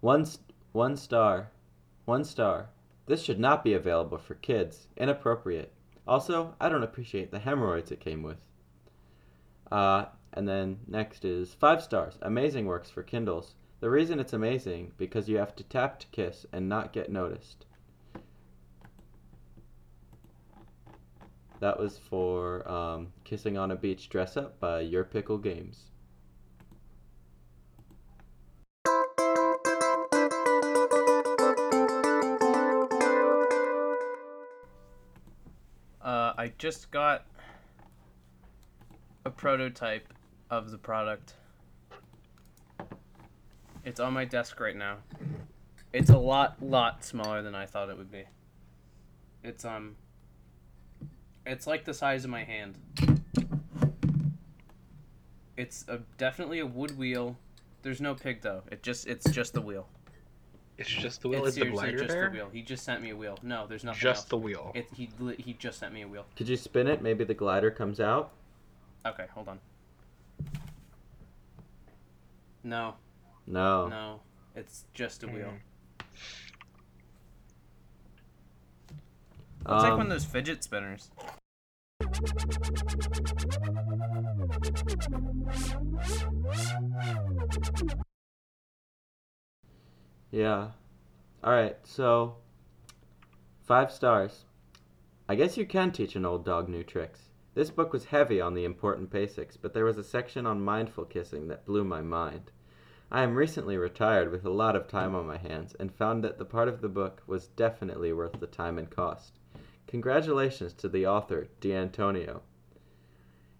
one, 0.00 0.26
st- 0.26 0.52
one 0.72 0.96
star. 0.96 1.50
One 2.04 2.24
star. 2.24 2.68
This 3.06 3.22
should 3.22 3.40
not 3.40 3.64
be 3.64 3.72
available 3.72 4.18
for 4.18 4.34
kids. 4.34 4.88
Inappropriate. 4.96 5.72
Also, 6.06 6.54
I 6.60 6.68
don't 6.68 6.82
appreciate 6.82 7.30
the 7.30 7.38
hemorrhoids 7.38 7.92
it 7.92 8.00
came 8.00 8.22
with. 8.22 8.44
Uh, 9.70 10.06
and 10.32 10.48
then 10.48 10.78
next 10.86 11.24
is 11.24 11.54
five 11.54 11.82
stars. 11.82 12.18
Amazing 12.22 12.66
works 12.66 12.90
for 12.90 13.02
Kindles. 13.02 13.54
The 13.80 13.90
reason 13.90 14.20
it's 14.20 14.32
amazing 14.32 14.92
because 14.96 15.28
you 15.28 15.38
have 15.38 15.56
to 15.56 15.64
tap 15.64 15.98
to 16.00 16.06
kiss 16.08 16.46
and 16.52 16.68
not 16.68 16.92
get 16.92 17.10
noticed. 17.10 17.66
That 21.60 21.78
was 21.78 21.96
for 21.96 22.68
um, 22.68 23.12
Kissing 23.22 23.56
on 23.56 23.70
a 23.70 23.76
Beach 23.76 24.08
Dress 24.08 24.36
Up 24.36 24.58
by 24.58 24.80
Your 24.80 25.04
Pickle 25.04 25.38
Games. 25.38 25.84
Uh, 36.02 36.34
I 36.36 36.52
just 36.58 36.90
got 36.90 37.26
a 39.24 39.30
prototype 39.30 40.12
of 40.52 40.70
the 40.70 40.76
product. 40.76 41.32
It's 43.86 43.98
on 43.98 44.12
my 44.12 44.26
desk 44.26 44.60
right 44.60 44.76
now. 44.76 44.98
It's 45.94 46.10
a 46.10 46.18
lot, 46.18 46.62
lot 46.62 47.04
smaller 47.04 47.40
than 47.42 47.54
I 47.54 47.64
thought 47.64 47.88
it 47.88 47.96
would 47.96 48.12
be. 48.12 48.24
It's 49.42 49.64
um, 49.64 49.96
it's 51.46 51.66
like 51.66 51.84
the 51.86 51.94
size 51.94 52.24
of 52.24 52.30
my 52.30 52.44
hand. 52.44 52.76
It's 55.56 55.86
a 55.88 56.00
definitely 56.18 56.58
a 56.60 56.66
wood 56.66 56.96
wheel. 56.98 57.36
There's 57.82 58.00
no 58.00 58.14
pig 58.14 58.42
though. 58.42 58.62
It 58.70 58.82
just 58.82 59.06
it's 59.06 59.28
just 59.30 59.54
the 59.54 59.60
wheel. 59.62 59.88
It's 60.76 60.88
just 60.88 61.22
the 61.22 61.28
wheel. 61.28 61.40
It's 61.46 61.48
Is 61.48 61.54
the 61.54 61.60
seriously 61.62 61.82
glider 61.82 61.98
just 61.98 62.08
there? 62.10 62.28
the 62.28 62.36
wheel. 62.36 62.48
He 62.52 62.62
just 62.62 62.84
sent 62.84 63.02
me 63.02 63.10
a 63.10 63.16
wheel. 63.16 63.38
No, 63.42 63.66
there's 63.66 63.84
nothing 63.84 64.00
Just 64.00 64.20
else. 64.24 64.28
the 64.28 64.36
wheel. 64.36 64.72
It, 64.74 64.86
he 64.94 65.08
he 65.38 65.54
just 65.54 65.78
sent 65.78 65.94
me 65.94 66.02
a 66.02 66.08
wheel. 66.08 66.26
Could 66.36 66.48
you 66.48 66.56
spin 66.56 66.86
it? 66.88 67.00
Maybe 67.02 67.24
the 67.24 67.34
glider 67.34 67.70
comes 67.70 68.00
out? 68.00 68.32
Okay, 69.06 69.26
hold 69.34 69.48
on. 69.48 69.58
No, 72.64 72.94
No. 73.46 73.88
no, 73.88 74.20
it's 74.54 74.84
just 74.94 75.22
a 75.24 75.26
wheel. 75.26 75.52
Mm. 75.52 75.60
It's 79.60 79.68
like 79.68 79.92
Um, 79.92 79.98
one 79.98 80.06
of 80.06 80.08
those 80.10 80.24
fidget 80.24 80.64
spinners. 80.64 81.10
Yeah. 90.30 90.68
Alright, 91.44 91.78
so. 91.84 92.36
Five 93.62 93.90
stars. 93.92 94.44
I 95.28 95.34
guess 95.34 95.56
you 95.56 95.66
can 95.66 95.92
teach 95.92 96.16
an 96.16 96.26
old 96.26 96.44
dog 96.44 96.68
new 96.68 96.82
tricks. 96.82 97.20
This 97.54 97.70
book 97.70 97.92
was 97.92 98.06
heavy 98.06 98.40
on 98.40 98.54
the 98.54 98.64
important 98.64 99.10
basics, 99.10 99.58
but 99.58 99.74
there 99.74 99.84
was 99.84 99.98
a 99.98 100.04
section 100.04 100.46
on 100.46 100.64
mindful 100.64 101.04
kissing 101.04 101.48
that 101.48 101.66
blew 101.66 101.84
my 101.84 102.00
mind. 102.00 102.50
I 103.10 103.22
am 103.22 103.34
recently 103.34 103.76
retired 103.76 104.30
with 104.30 104.46
a 104.46 104.50
lot 104.50 104.74
of 104.74 104.88
time 104.88 105.14
on 105.14 105.26
my 105.26 105.36
hands 105.36 105.74
and 105.78 105.94
found 105.94 106.24
that 106.24 106.38
the 106.38 106.46
part 106.46 106.66
of 106.68 106.80
the 106.80 106.88
book 106.88 107.22
was 107.26 107.48
definitely 107.48 108.10
worth 108.10 108.40
the 108.40 108.46
time 108.46 108.78
and 108.78 108.88
cost. 108.88 109.38
Congratulations 109.86 110.72
to 110.72 110.88
the 110.88 111.06
author, 111.06 111.48
D'Antonio. 111.60 112.40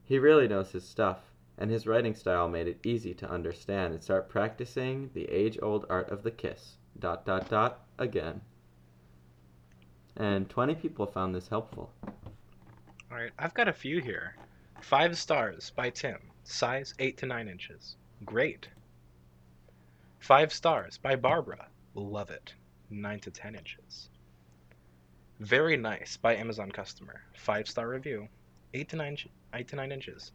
He 0.02 0.18
really 0.18 0.48
knows 0.48 0.72
his 0.72 0.88
stuff, 0.88 1.30
and 1.58 1.70
his 1.70 1.86
writing 1.86 2.14
style 2.14 2.48
made 2.48 2.68
it 2.68 2.86
easy 2.86 3.12
to 3.12 3.30
understand 3.30 3.92
and 3.92 4.02
start 4.02 4.30
practicing 4.30 5.10
the 5.12 5.26
age 5.26 5.58
old 5.60 5.84
art 5.90 6.08
of 6.08 6.22
the 6.22 6.30
kiss. 6.30 6.76
Dot 6.98 7.26
dot 7.26 7.50
dot 7.50 7.84
again. 7.98 8.40
And 10.16 10.48
20 10.48 10.76
people 10.76 11.04
found 11.04 11.34
this 11.34 11.48
helpful. 11.48 11.90
All 13.12 13.18
right, 13.18 13.32
I've 13.38 13.52
got 13.52 13.68
a 13.68 13.74
few 13.74 14.00
here. 14.00 14.36
Five 14.80 15.18
stars 15.18 15.70
by 15.76 15.90
Tim. 15.90 16.16
Size 16.44 16.94
eight 16.98 17.18
to 17.18 17.26
nine 17.26 17.46
inches. 17.46 17.96
Great. 18.24 18.68
Five 20.18 20.50
stars 20.50 20.96
by 20.96 21.16
Barbara. 21.16 21.66
Love 21.94 22.30
it. 22.30 22.54
Nine 22.88 23.20
to 23.20 23.30
ten 23.30 23.54
inches. 23.54 24.08
Very 25.40 25.76
nice 25.76 26.16
by 26.16 26.36
Amazon 26.36 26.72
customer. 26.72 27.20
Five 27.34 27.68
star 27.68 27.90
review. 27.90 28.28
Eight 28.72 28.88
to 28.88 28.96
nine, 28.96 29.18
eight 29.52 29.68
to 29.68 29.76
nine 29.76 29.92
inches. 29.92 30.32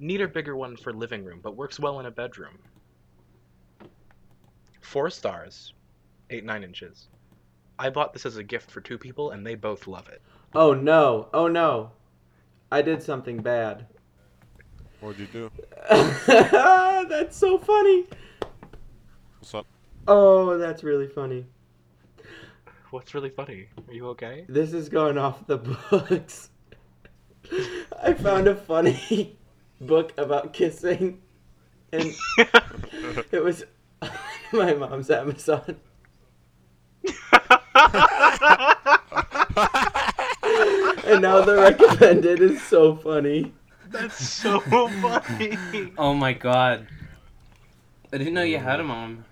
Need 0.00 0.20
a 0.20 0.26
bigger 0.26 0.56
one 0.56 0.76
for 0.76 0.92
living 0.92 1.22
room, 1.22 1.38
but 1.40 1.54
works 1.54 1.78
well 1.78 2.00
in 2.00 2.06
a 2.06 2.10
bedroom. 2.10 2.58
Four 4.80 5.10
stars. 5.10 5.74
Eight 6.30 6.44
nine 6.44 6.64
inches. 6.64 7.06
I 7.78 7.88
bought 7.88 8.12
this 8.12 8.26
as 8.26 8.36
a 8.36 8.42
gift 8.42 8.68
for 8.68 8.80
two 8.80 8.98
people, 8.98 9.30
and 9.30 9.46
they 9.46 9.54
both 9.54 9.86
love 9.86 10.08
it. 10.08 10.20
Oh 10.56 10.74
no! 10.74 11.28
Oh 11.32 11.46
no! 11.46 11.92
I 12.70 12.82
did 12.82 13.02
something 13.02 13.42
bad. 13.42 13.86
What'd 15.00 15.20
you 15.20 15.26
do? 15.26 15.50
that's 15.88 17.36
so 17.36 17.58
funny! 17.58 18.06
What's 19.38 19.54
up? 19.54 19.66
Oh, 20.08 20.58
that's 20.58 20.82
really 20.82 21.06
funny. 21.06 21.46
What's 22.90 23.14
really 23.14 23.30
funny? 23.30 23.68
Are 23.88 23.94
you 23.94 24.08
okay? 24.08 24.44
This 24.48 24.72
is 24.72 24.88
going 24.88 25.18
off 25.18 25.46
the 25.46 25.58
books. 25.90 26.50
I 28.02 28.14
found 28.14 28.48
a 28.48 28.56
funny 28.56 29.38
book 29.80 30.12
about 30.16 30.52
kissing, 30.52 31.22
and 31.92 32.12
it 33.30 33.44
was 33.44 33.64
my 34.52 34.74
mom's 34.74 35.10
Amazon. 35.10 35.76
And 41.06 41.22
now 41.22 41.40
the 41.42 41.54
recommended 41.54 42.40
is 42.40 42.60
so 42.62 42.96
funny. 42.96 43.52
That's 43.90 44.22
so 44.22 44.58
funny. 44.60 45.56
Oh 45.96 46.12
my 46.14 46.32
god. 46.32 46.88
I 48.12 48.18
didn't 48.18 48.34
know 48.34 48.42
you 48.42 48.58
had 48.58 48.80
a 48.80 48.84
mom. 48.84 49.24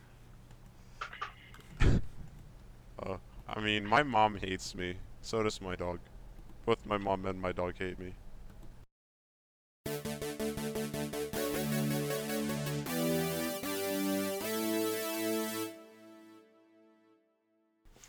Uh, 1.80 3.16
I 3.48 3.60
mean, 3.60 3.84
my 3.86 4.04
mom 4.04 4.36
hates 4.36 4.74
me. 4.74 4.94
So 5.20 5.42
does 5.42 5.60
my 5.60 5.74
dog. 5.74 5.98
Both 6.64 6.86
my 6.86 6.96
mom 6.96 7.26
and 7.26 7.40
my 7.42 7.50
dog 7.50 7.74
hate 7.78 7.98
me. 7.98 8.14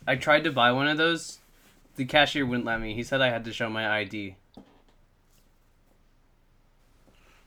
I 0.06 0.14
tried 0.14 0.44
to 0.44 0.52
buy 0.52 0.70
one 0.70 0.86
of 0.86 0.98
those. 0.98 1.40
The 1.96 2.04
cashier 2.04 2.44
wouldn't 2.44 2.66
let 2.66 2.80
me. 2.80 2.94
He 2.94 3.02
said 3.02 3.20
I 3.20 3.30
had 3.30 3.44
to 3.44 3.52
show 3.52 3.70
my 3.70 3.88
ID. 3.98 4.36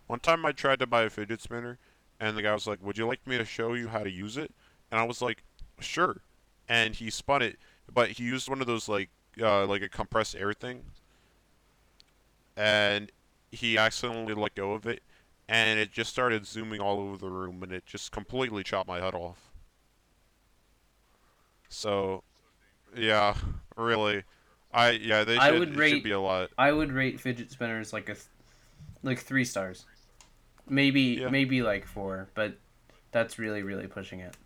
One 0.08 0.20
time 0.20 0.44
I 0.44 0.52
tried 0.52 0.80
to 0.80 0.88
buy 0.88 1.04
a 1.04 1.10
fidget 1.10 1.40
spinner, 1.40 1.78
and 2.20 2.36
the 2.36 2.42
guy 2.42 2.54
was 2.54 2.66
like, 2.66 2.84
"Would 2.84 2.98
you 2.98 3.06
like 3.06 3.26
me 3.28 3.38
to 3.38 3.46
show 3.46 3.76
you 3.76 3.90
how 3.90 4.04
to 4.04 4.10
use 4.10 4.38
it?" 4.38 4.52
And 4.92 5.00
I 5.00 5.04
was 5.04 5.22
like, 5.22 5.44
"Sure." 5.80 6.22
And 6.68 6.96
he 6.96 7.12
spun 7.12 7.44
it, 7.44 7.60
but 7.94 8.12
he 8.12 8.24
used 8.24 8.50
one 8.50 8.60
of 8.60 8.66
those 8.66 8.90
like 8.90 9.10
uh, 9.40 9.68
like 9.68 9.84
a 9.84 9.90
compressed 9.90 10.36
air 10.36 10.54
thing, 10.54 10.84
and 12.58 13.12
he 13.52 13.78
accidentally 13.78 14.34
let 14.34 14.56
go 14.56 14.74
of 14.74 14.88
it, 14.88 15.04
and 15.48 15.80
it 15.80 15.92
just 15.92 16.10
started 16.10 16.48
zooming 16.48 16.82
all 16.82 17.00
over 17.00 17.18
the 17.18 17.30
room, 17.30 17.62
and 17.62 17.72
it 17.72 17.86
just 17.86 18.12
completely 18.12 18.64
chopped 18.64 18.88
my 18.88 19.00
head 19.00 19.14
off. 19.14 19.52
So, 21.70 22.24
yeah, 22.96 23.36
really, 23.78 24.24
I 24.74 24.92
yeah 24.92 25.24
they 25.24 25.34
should 25.36 25.42
I 25.44 25.52
would 25.52 25.70
it 25.70 25.76
rate- 25.78 25.90
should 25.96 26.04
be 26.04 26.12
a 26.12 26.20
lot. 26.20 26.50
I 26.58 26.72
would 26.72 26.92
rate 26.92 27.20
fidget 27.20 27.52
spinners 27.52 27.92
like 27.94 28.10
a, 28.10 28.16
like 29.04 29.20
three 29.20 29.46
stars. 29.46 29.86
Maybe 30.68 31.02
Yeah. 31.22 31.30
maybe 31.30 31.62
like 31.64 31.86
four, 31.88 32.30
but 32.36 32.58
that's 33.12 33.40
really 33.40 33.64
really 33.64 33.88
pushing 33.88 34.20
it. 34.20 34.38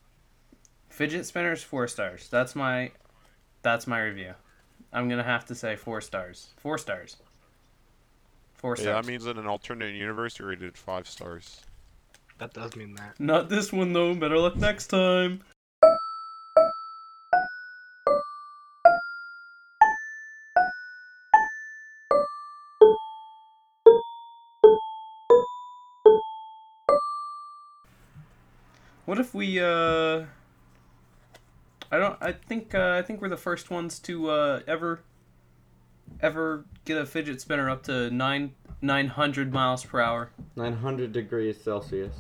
Fidget 0.90 1.26
spinners 1.26 1.62
four 1.64 1.88
stars. 1.88 2.30
That's 2.30 2.56
my, 2.56 2.92
that's 3.64 3.88
my 3.88 4.00
review. 4.02 4.34
I'm 4.94 5.10
gonna 5.10 5.24
have 5.24 5.46
to 5.48 5.56
say 5.56 5.76
four 5.76 6.00
stars. 6.02 6.52
Four 6.58 6.78
stars. 6.78 7.18
Four 8.54 8.76
Yeah, 8.78 8.84
stars. 8.84 9.06
that 9.06 9.12
means 9.12 9.26
in 9.26 9.38
an 9.38 9.48
alternate 9.48 9.94
universe 9.96 10.40
you 10.40 10.46
rated 10.46 10.78
five 10.78 11.08
stars. 11.08 11.62
That 12.38 12.54
does 12.54 12.76
mean 12.76 12.96
that. 12.96 13.20
Not 13.20 13.50
this 13.50 13.74
one 13.74 13.92
though. 13.94 14.14
Better 14.16 14.38
luck 14.38 14.56
next 14.56 14.88
time. 14.88 15.42
What 29.06 29.20
if 29.20 29.34
we 29.34 29.60
uh 29.60 30.26
I 31.92 31.98
don't 31.98 32.18
I 32.22 32.32
think 32.32 32.74
uh, 32.74 32.96
I 32.98 33.02
think 33.02 33.22
we're 33.22 33.30
the 33.30 33.38
first 33.38 33.70
ones 33.70 34.00
to 34.00 34.30
uh 34.30 34.62
ever 34.66 35.02
ever 36.22 36.66
get 36.86 36.98
a 36.98 37.06
fidget 37.06 37.42
spinner 37.42 37.70
up 37.70 37.84
to 37.84 38.10
9 38.10 38.54
900 38.82 39.54
miles 39.54 39.84
per 39.84 40.00
hour. 40.00 40.30
900 40.56 41.12
degrees 41.12 41.60
Celsius. 41.62 42.14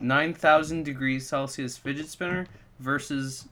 9,000 0.00 0.84
degrees 0.84 1.28
Celsius 1.28 1.76
fidget 1.76 2.08
spinner 2.08 2.46
versus 2.78 3.48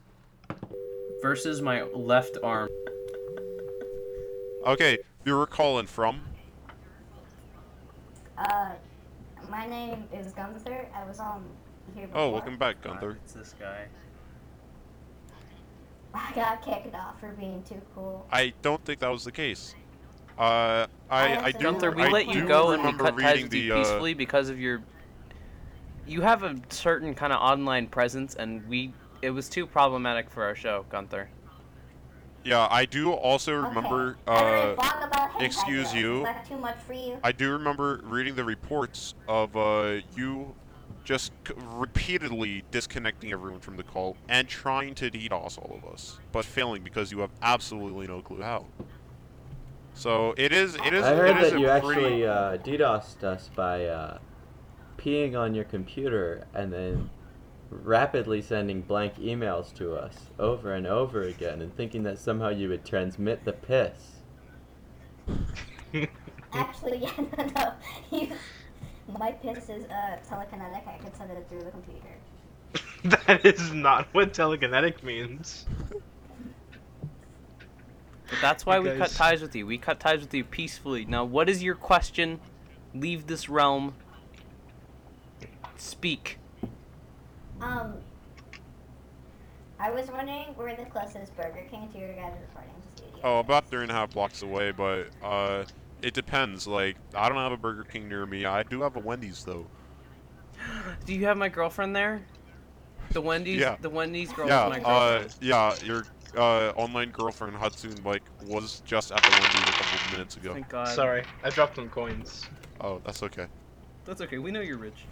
versus 1.23 1.61
my 1.61 1.83
left 1.83 2.39
arm. 2.43 2.69
Okay, 4.65 4.99
you 5.25 5.37
were 5.37 5.47
calling 5.47 5.87
from? 5.87 6.21
Uh, 8.39 8.73
my 9.49 9.67
name 9.67 10.05
is 10.13 10.33
Gunther. 10.33 10.89
I 10.95 11.05
was 11.05 11.19
on 11.19 11.45
here 11.45 11.45
before. 11.45 11.66
Oh, 12.15 12.31
welcome 12.31 12.57
back, 12.57 12.83
Gunther. 12.83 13.19
It's 13.25 13.33
this 13.33 13.55
guy. 13.59 13.87
I 16.15 16.33
got 16.35 16.65
kicked 16.65 16.95
off 16.95 17.21
for 17.21 17.33
being 17.33 17.63
too 17.63 17.81
cool. 17.95 18.27
I 18.33 18.55
don't 18.63 18.83
think 18.85 19.01
that 19.01 19.11
was 19.11 19.25
the 19.25 19.33
case. 19.33 19.75
Uh, 20.39 20.87
I 21.11 21.37
I 21.47 21.53
do 21.53 21.59
Gunther, 21.59 21.91
we 21.93 22.03
I 22.03 22.09
let 22.09 22.29
you 22.29 22.47
go 22.47 22.71
and 22.71 22.83
we 22.83 22.93
cut 22.93 23.19
ties 23.19 23.35
reading 23.35 23.43
with 23.45 23.55
you 23.55 23.61
the 23.69 23.73
uh, 23.73 23.83
peacefully 23.83 24.15
because 24.15 24.49
of 24.49 24.61
your. 24.61 24.83
You 26.07 26.21
have 26.23 26.43
a 26.43 26.57
certain 26.69 27.15
kind 27.15 27.33
of 27.33 27.41
online 27.41 27.87
presence, 27.89 28.35
and 28.35 28.67
we. 28.69 28.93
It 29.23 29.31
was 29.31 29.49
too 29.49 29.67
problematic 29.67 30.31
for 30.31 30.45
our 30.45 30.55
show, 30.55 30.85
Gunther. 30.91 31.31
yeah 32.45 32.69
I 32.71 32.85
do 32.85 33.13
also 33.13 33.55
remember 33.55 34.19
Okay. 34.29 34.39
I 34.39 34.45
read 34.45 34.79
a 34.79 34.83
uh 34.83 35.07
about 35.07 35.31
hentai 35.33 35.43
excuse 35.43 35.93
girls. 35.93 35.95
you. 35.95 36.27
Too 36.49 36.59
much 36.59 36.79
for 36.87 36.93
you? 36.93 37.19
I 37.25 37.33
do 37.33 37.51
remember 37.53 38.01
reading 38.05 38.35
the 38.37 38.45
reports 38.45 39.15
of 39.27 39.57
uh, 39.57 40.01
you 40.15 40.55
just 41.07 41.31
c- 41.47 41.55
repeatedly 41.57 42.65
disconnecting 42.73 43.33
everyone 43.33 43.61
from 43.61 43.77
the 43.77 43.83
call 43.85 44.17
and 44.29 44.49
trying 44.49 44.93
to 44.97 45.09
DDoS 45.09 45.57
all 45.57 45.81
of 45.83 45.91
us, 45.91 46.19
but 46.33 46.45
failing 46.45 46.83
because 46.83 47.13
you 47.13 47.21
have 47.21 47.31
absolutely 47.41 48.09
no 48.09 48.21
clue 48.21 48.43
how. 48.43 48.67
So 49.95 50.35
it 50.37 50.53
is. 50.53 50.75
It 50.75 50.93
is. 50.93 51.05
I 51.05 51.15
heard 51.15 51.31
it 51.31 51.37
is 51.39 51.51
that 51.53 51.57
a 51.57 51.61
you 51.61 51.67
pretty, 51.69 52.25
actually 52.25 52.27
uh, 52.27 52.59
DDoSed 52.59 53.23
us 53.23 53.49
by 53.55 53.87
uh, 53.87 54.19
peeing 54.99 55.39
on 55.39 55.55
your 55.55 55.65
computer 55.65 56.45
and 56.53 56.73
then 56.73 57.09
rapidly 57.71 58.43
sending 58.43 58.83
blank 58.83 59.15
emails 59.17 59.73
to 59.75 59.95
us 59.95 60.31
over 60.39 60.75
and 60.75 60.87
over 60.87 61.23
again 61.23 61.63
and 61.63 61.75
thinking 61.77 62.03
that 62.03 62.19
somehow 62.19 62.49
you 62.49 62.69
would 62.69 62.85
transmit 62.85 63.45
the 63.45 63.53
piss. 63.53 64.17
Actually, 66.53 66.99
yeah, 67.03 67.25
no, 67.39 67.45
no. 67.55 67.73
You, 68.19 68.29
my 69.09 69.33
piss 69.33 69.69
is 69.69 69.85
uh, 69.87 70.17
telekinetic. 70.29 70.87
I 70.87 70.99
can 70.99 71.15
send 71.15 71.31
it 71.31 71.47
through 71.49 71.65
the 71.65 71.71
computer. 71.71 72.09
that 73.27 73.45
is 73.45 73.73
not 73.73 74.09
what 74.13 74.33
telekinetic 74.33 75.03
means. 75.03 75.67
But 78.29 78.39
that's 78.41 78.67
why 78.67 78.81
we 78.81 78.91
cut 78.97 79.11
ties 79.11 79.41
with 79.41 79.55
you. 79.55 79.67
We 79.67 79.79
cut 79.79 80.01
ties 80.01 80.21
with 80.21 80.35
you 80.35 80.45
peacefully. 80.45 81.05
Now, 81.05 81.25
what 81.25 81.49
is 81.49 81.63
your 81.63 81.77
question? 81.77 82.41
Leave 82.93 83.27
this 83.27 83.49
realm. 83.49 83.95
Speak. 85.77 86.39
Um, 87.61 87.95
I 89.79 89.91
was 89.91 90.09
wondering 90.09 90.47
where 90.57 90.75
the 90.75 90.87
closest 90.87 91.37
Burger 91.37 91.65
King 91.71 91.89
to 91.93 91.99
your 91.99 92.13
guys' 92.15 92.33
recording 92.41 92.73
studio. 92.95 93.21
Oh, 93.23 93.39
about 93.39 93.69
three 93.69 93.83
and 93.83 93.91
a 93.91 93.95
half 93.95 94.13
blocks 94.13 94.43
away, 94.43 94.73
but 94.73 95.09
uh, 95.23 95.65
it 96.03 96.15
depends. 96.15 96.67
Like 96.67 96.97
I 97.15 97.29
don't 97.29 97.39
have 97.39 97.53
a 97.53 97.57
Burger 97.57 97.85
King 97.85 98.09
near 98.09 98.27
me. 98.27 98.45
I 98.45 98.63
do 98.63 98.83
have 98.83 98.97
a 98.97 99.01
Wendy's 99.01 99.45
though. 99.45 99.67
Do 101.05 101.15
you 101.15 101.27
have 101.27 101.37
my 101.37 101.49
girlfriend 101.49 101.95
there? 101.95 102.23
The 103.13 103.21
Wendy's. 103.21 103.61
Yeah. 103.61 103.77
The 103.81 103.91
Wendy's 103.91 104.33
girl 104.33 104.49
yeah. 104.49 104.67
is 104.67 104.71
my 104.71 104.81
Uh, 104.81 105.19
girlfriend. 105.19 105.35
yeah. 105.41 105.75
Your 105.85 106.07
uh, 106.37 106.73
online 106.77 107.11
girlfriend 107.11 107.57
Hudson 107.57 107.95
like 108.05 108.23
was 108.47 108.83
just 108.85 109.13
at 109.13 109.23
the 109.23 109.31
Wendy's 109.31 109.69
a 109.69 109.73
couple 109.73 110.07
of 110.07 110.13
minutes 110.13 110.37
ago. 110.37 110.53
Thank 110.55 110.69
God. 110.69 110.89
Sorry, 110.89 111.23
I 111.45 111.51
dropped 111.51 111.77
some 111.77 111.89
coins. 111.89 112.45
Oh, 112.81 113.01
that's 113.05 113.23
okay. 113.23 113.47
That's 114.05 114.21
okay. 114.23 114.39
We 114.39 114.51
know 114.51 114.61
you're 114.61 114.79
rich. 114.79 115.05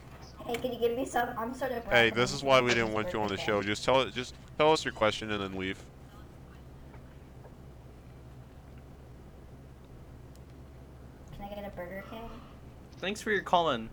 Hey, 0.47 0.55
can 0.57 0.73
you 0.73 0.79
give 0.79 0.97
me 0.97 1.07
some? 1.07 1.29
I'm 1.38 1.55
sort 1.55 1.73
of. 1.73 1.85
Hey, 1.87 2.11
this 2.11 2.33
is 2.33 2.42
why 2.42 2.61
we 2.61 2.70
didn't 2.70 2.92
want 2.92 3.12
you 3.12 3.20
on 3.20 3.29
the 3.29 3.37
show. 3.38 3.62
Just 3.62 3.85
tell 3.85 4.03
it. 4.03 4.12
Just 4.12 4.35
tell 4.59 4.73
us 4.73 4.85
your 4.85 4.92
question 4.92 5.31
and 5.31 5.42
then 5.42 5.59
leave. 5.59 5.79
Can 11.37 11.44
I 11.44 11.55
get 11.55 11.64
a 11.66 11.70
Burger 11.77 12.05
King? 12.11 12.29
Thanks 13.05 13.21
for 13.21 13.33
your 13.33 13.43
call 13.43 13.73
in. 13.73 13.90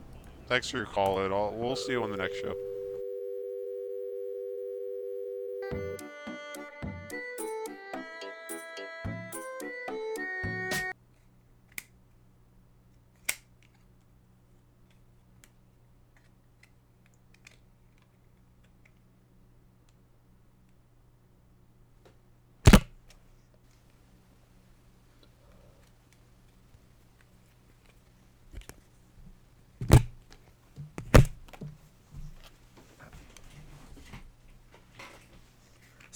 Thanks 0.47 0.69
for 0.69 0.78
your 0.78 0.86
call. 0.86 1.19
It 1.19 1.34
all. 1.34 1.54
We'll 1.54 1.76
see 1.76 1.91
you 1.91 2.02
on 2.02 2.12
the 2.12 2.15
next 2.15 2.39
show. 2.39 2.56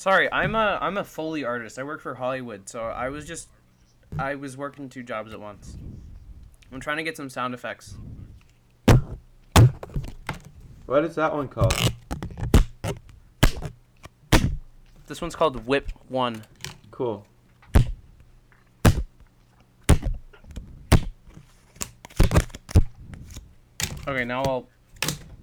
Sorry, 0.05 0.31
I'm 0.31 0.53
a 0.53 0.77
I'm 0.79 0.97
a 0.97 1.03
Foley 1.03 1.43
artist. 1.43 1.79
I 1.79 1.83
work 1.83 1.99
for 1.99 2.13
Hollywood, 2.13 2.69
so 2.69 2.81
I 2.81 3.09
was 3.09 3.25
just 3.25 3.49
I 4.19 4.35
was 4.35 4.55
working 4.55 4.87
two 4.87 5.01
jobs 5.01 5.33
at 5.33 5.39
once. 5.39 5.77
I'm 6.71 6.79
trying 6.79 6.97
to 6.97 7.03
get 7.03 7.17
some 7.17 7.27
sound 7.27 7.55
effects. 7.55 7.95
What 10.85 11.05
is 11.05 11.15
that 11.15 11.33
one 11.33 11.47
called? 11.47 11.73
This 15.07 15.21
one's 15.21 15.35
called 15.35 15.65
Whip 15.65 15.91
One. 16.07 16.43
Cool. 16.91 17.25
Okay, 24.07 24.23
now 24.23 24.43
I'll 24.43 24.67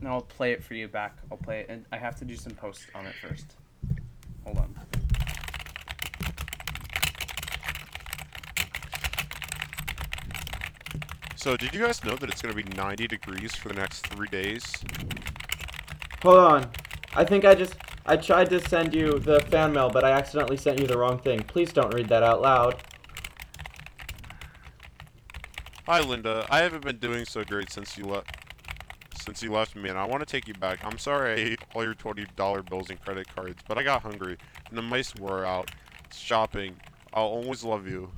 now 0.00 0.12
I'll 0.12 0.20
play 0.20 0.52
it 0.52 0.62
for 0.62 0.74
you 0.74 0.86
back. 0.86 1.16
I'll 1.32 1.36
play 1.36 1.62
it, 1.62 1.66
and 1.68 1.84
I 1.90 1.98
have 1.98 2.14
to 2.20 2.24
do 2.24 2.36
some 2.36 2.52
posts 2.52 2.86
on 2.94 3.06
it 3.06 3.14
first. 3.20 3.56
Hold 4.44 4.58
on. 4.58 4.74
So, 11.42 11.56
did 11.56 11.74
you 11.74 11.80
guys 11.80 12.04
know 12.04 12.14
that 12.14 12.30
it's 12.30 12.40
gonna 12.40 12.54
be 12.54 12.62
90 12.62 13.08
degrees 13.08 13.52
for 13.52 13.66
the 13.66 13.74
next 13.74 14.06
three 14.06 14.28
days? 14.28 14.62
Hold 16.22 16.38
on. 16.38 16.70
I 17.16 17.24
think 17.24 17.44
I 17.44 17.52
just 17.52 17.74
I 18.06 18.16
tried 18.16 18.48
to 18.50 18.60
send 18.68 18.94
you 18.94 19.18
the 19.18 19.40
fan 19.40 19.72
mail, 19.72 19.90
but 19.90 20.04
I 20.04 20.12
accidentally 20.12 20.56
sent 20.56 20.78
you 20.78 20.86
the 20.86 20.96
wrong 20.96 21.18
thing. 21.18 21.40
Please 21.40 21.72
don't 21.72 21.92
read 21.92 22.08
that 22.10 22.22
out 22.22 22.42
loud. 22.42 22.80
Hi, 25.86 25.98
Linda. 25.98 26.46
I 26.48 26.60
haven't 26.60 26.84
been 26.84 26.98
doing 26.98 27.24
so 27.24 27.42
great 27.42 27.72
since 27.72 27.98
you 27.98 28.04
left. 28.04 28.36
Since 29.20 29.42
you 29.42 29.50
left 29.50 29.74
me, 29.74 29.88
and 29.88 29.98
I 29.98 30.04
want 30.04 30.20
to 30.20 30.26
take 30.26 30.46
you 30.46 30.54
back. 30.54 30.78
I'm 30.84 30.96
sorry 30.96 31.32
I 31.32 31.44
ate 31.44 31.60
all 31.74 31.82
your 31.82 31.94
twenty 31.94 32.24
dollar 32.36 32.62
bills 32.62 32.88
and 32.88 33.00
credit 33.00 33.26
cards, 33.34 33.60
but 33.66 33.78
I 33.78 33.82
got 33.82 34.02
hungry, 34.02 34.36
and 34.68 34.78
the 34.78 34.82
mice 34.82 35.12
were 35.16 35.44
out. 35.44 35.72
Shopping. 36.14 36.76
I'll 37.12 37.24
always 37.24 37.64
love 37.64 37.88
you. 37.88 38.12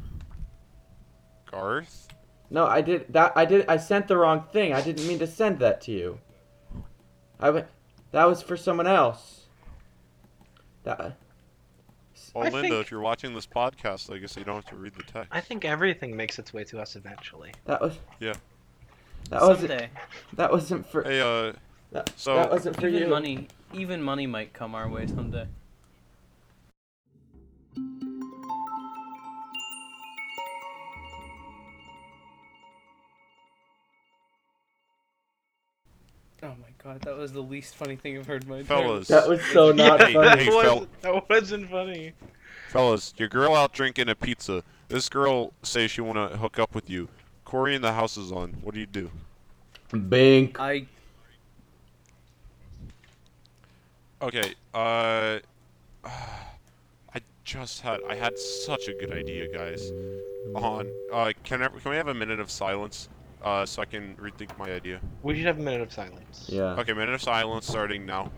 Garth. 1.51 2.14
No, 2.55 2.67
I 2.67 2.83
did 2.83 3.13
that. 3.13 3.33
I 3.35 3.45
did. 3.47 3.67
I 3.69 3.77
sent 3.79 4.07
the 4.07 4.17
wrong 4.17 4.45
thing. 4.53 4.73
I 4.73 4.81
didn't 4.81 5.09
mean 5.09 5.19
to 5.19 5.27
send 5.27 5.59
that 5.59 5.81
to 5.83 5.91
you. 5.91 6.21
I 7.41 7.51
went. 7.51 7.67
That 8.13 8.27
was 8.27 8.43
for 8.43 8.57
someone 8.57 8.87
else. 8.87 9.47
That. 10.85 11.17
Oh, 12.37 12.41
I 12.41 12.45
Linda, 12.45 12.61
think- 12.61 12.75
if 12.75 12.93
you're 12.93 13.01
watching 13.01 13.35
this 13.35 13.47
podcast, 13.47 14.13
I 14.15 14.19
guess 14.19 14.37
you 14.37 14.45
don't 14.45 14.55
have 14.55 14.67
to 14.67 14.77
read 14.77 14.95
the 14.95 15.03
text. 15.03 15.31
I 15.33 15.41
think 15.41 15.65
everything 15.65 16.17
makes 16.17 16.39
its 16.39 16.55
way 16.55 16.63
to 16.65 16.79
us 16.81 16.95
eventually. 16.95 17.51
That 17.65 17.81
was. 17.81 17.99
Yeah. 18.21 18.35
That 19.31 19.43
wasn't. 19.43 19.89
That 20.35 20.53
wasn't 20.53 20.87
for. 20.87 21.03
Hey, 21.03 21.21
uh, 21.21 21.55
That, 21.91 22.13
so- 22.17 22.37
that 22.37 22.53
wasn't 22.53 22.81
for 22.81 22.87
even 22.87 23.03
you. 23.03 23.09
money, 23.09 23.49
even 23.73 24.01
money 24.01 24.29
might 24.29 24.53
come 24.53 24.77
our 24.77 24.89
way 24.89 25.09
someday. 25.09 25.47
Oh 36.45 36.49
my 36.61 36.69
god, 36.83 37.01
that 37.03 37.17
was 37.17 37.33
the 37.33 37.41
least 37.41 37.75
funny 37.75 37.97
thing 37.97 38.19
I've 38.19 38.27
heard 38.27 38.45
in 38.45 38.51
my 38.51 38.59
entire 38.59 38.83
fellas, 38.83 39.09
That 39.09 39.27
was 39.29 39.41
so 39.47 39.73
not 39.73 40.01
Hey, 40.07 40.13
funny. 40.13 40.29
hey, 40.29 40.45
that, 40.45 40.53
fel- 40.63 40.75
wasn't, 40.75 41.01
that 41.03 41.29
wasn't 41.31 41.71
funny. 41.71 42.13
fellas, 42.69 43.15
your 43.17 43.29
girl 43.29 43.55
out 43.55 43.73
drinking 43.73 44.11
a 44.11 44.15
pizza. 44.15 44.63
This 44.89 45.09
girl 45.09 45.53
says 45.63 45.91
she 45.91 46.03
want 46.03 46.19
to 46.19 46.37
hook 46.37 46.59
up 46.59 46.75
with 46.75 46.91
you. 46.91 47.09
Cory 47.47 47.75
in 47.75 47.81
the 47.83 47.93
house 47.95 48.17
is 48.19 48.31
on. 48.31 48.51
What 48.63 48.75
do 48.75 48.81
you 48.81 48.87
do? 48.87 49.11
Bink. 50.09 50.61
I 50.61 50.87
Okay, 54.21 54.55
uh, 54.75 55.39
I 56.05 57.21
just 57.45 57.81
had 57.81 58.01
I 58.09 58.15
had 58.15 58.39
such 58.39 58.89
a 58.89 58.93
good 58.95 59.13
idea, 59.13 59.49
guys. 59.49 59.91
On, 60.55 60.87
uh, 61.13 61.33
can 61.43 61.63
I, 61.63 61.69
can 61.69 61.91
we 61.91 61.97
have 61.97 62.09
a 62.09 62.15
minute 62.15 62.39
of 62.41 62.51
silence, 62.51 63.09
uh, 63.45 63.67
so 63.67 63.83
I 63.83 63.85
can 63.85 64.17
rethink 64.17 64.57
my 64.59 64.73
idea? 64.73 65.01
We 65.23 65.37
should 65.37 65.47
have 65.47 65.59
a 65.59 65.63
minute 65.63 65.83
of 65.83 65.93
silence. 65.93 66.47
Yeah. 66.49 66.81
Okay, 66.81 66.95
minute 66.95 67.15
of 67.15 67.23
silence 67.23 67.67
starting 67.67 68.07
now. 68.07 68.33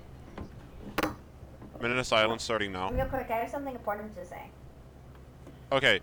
Minute 1.81 1.99
of 1.99 2.07
silence 2.07 2.43
starting 2.43 2.73
now. 2.73 2.91
Real 2.91 3.07
quick, 3.07 3.31
I 3.31 3.37
have 3.37 3.51
something 3.51 3.75
important 3.75 4.15
to 4.17 4.27
say. 4.27 4.51
Okay, 5.71 6.01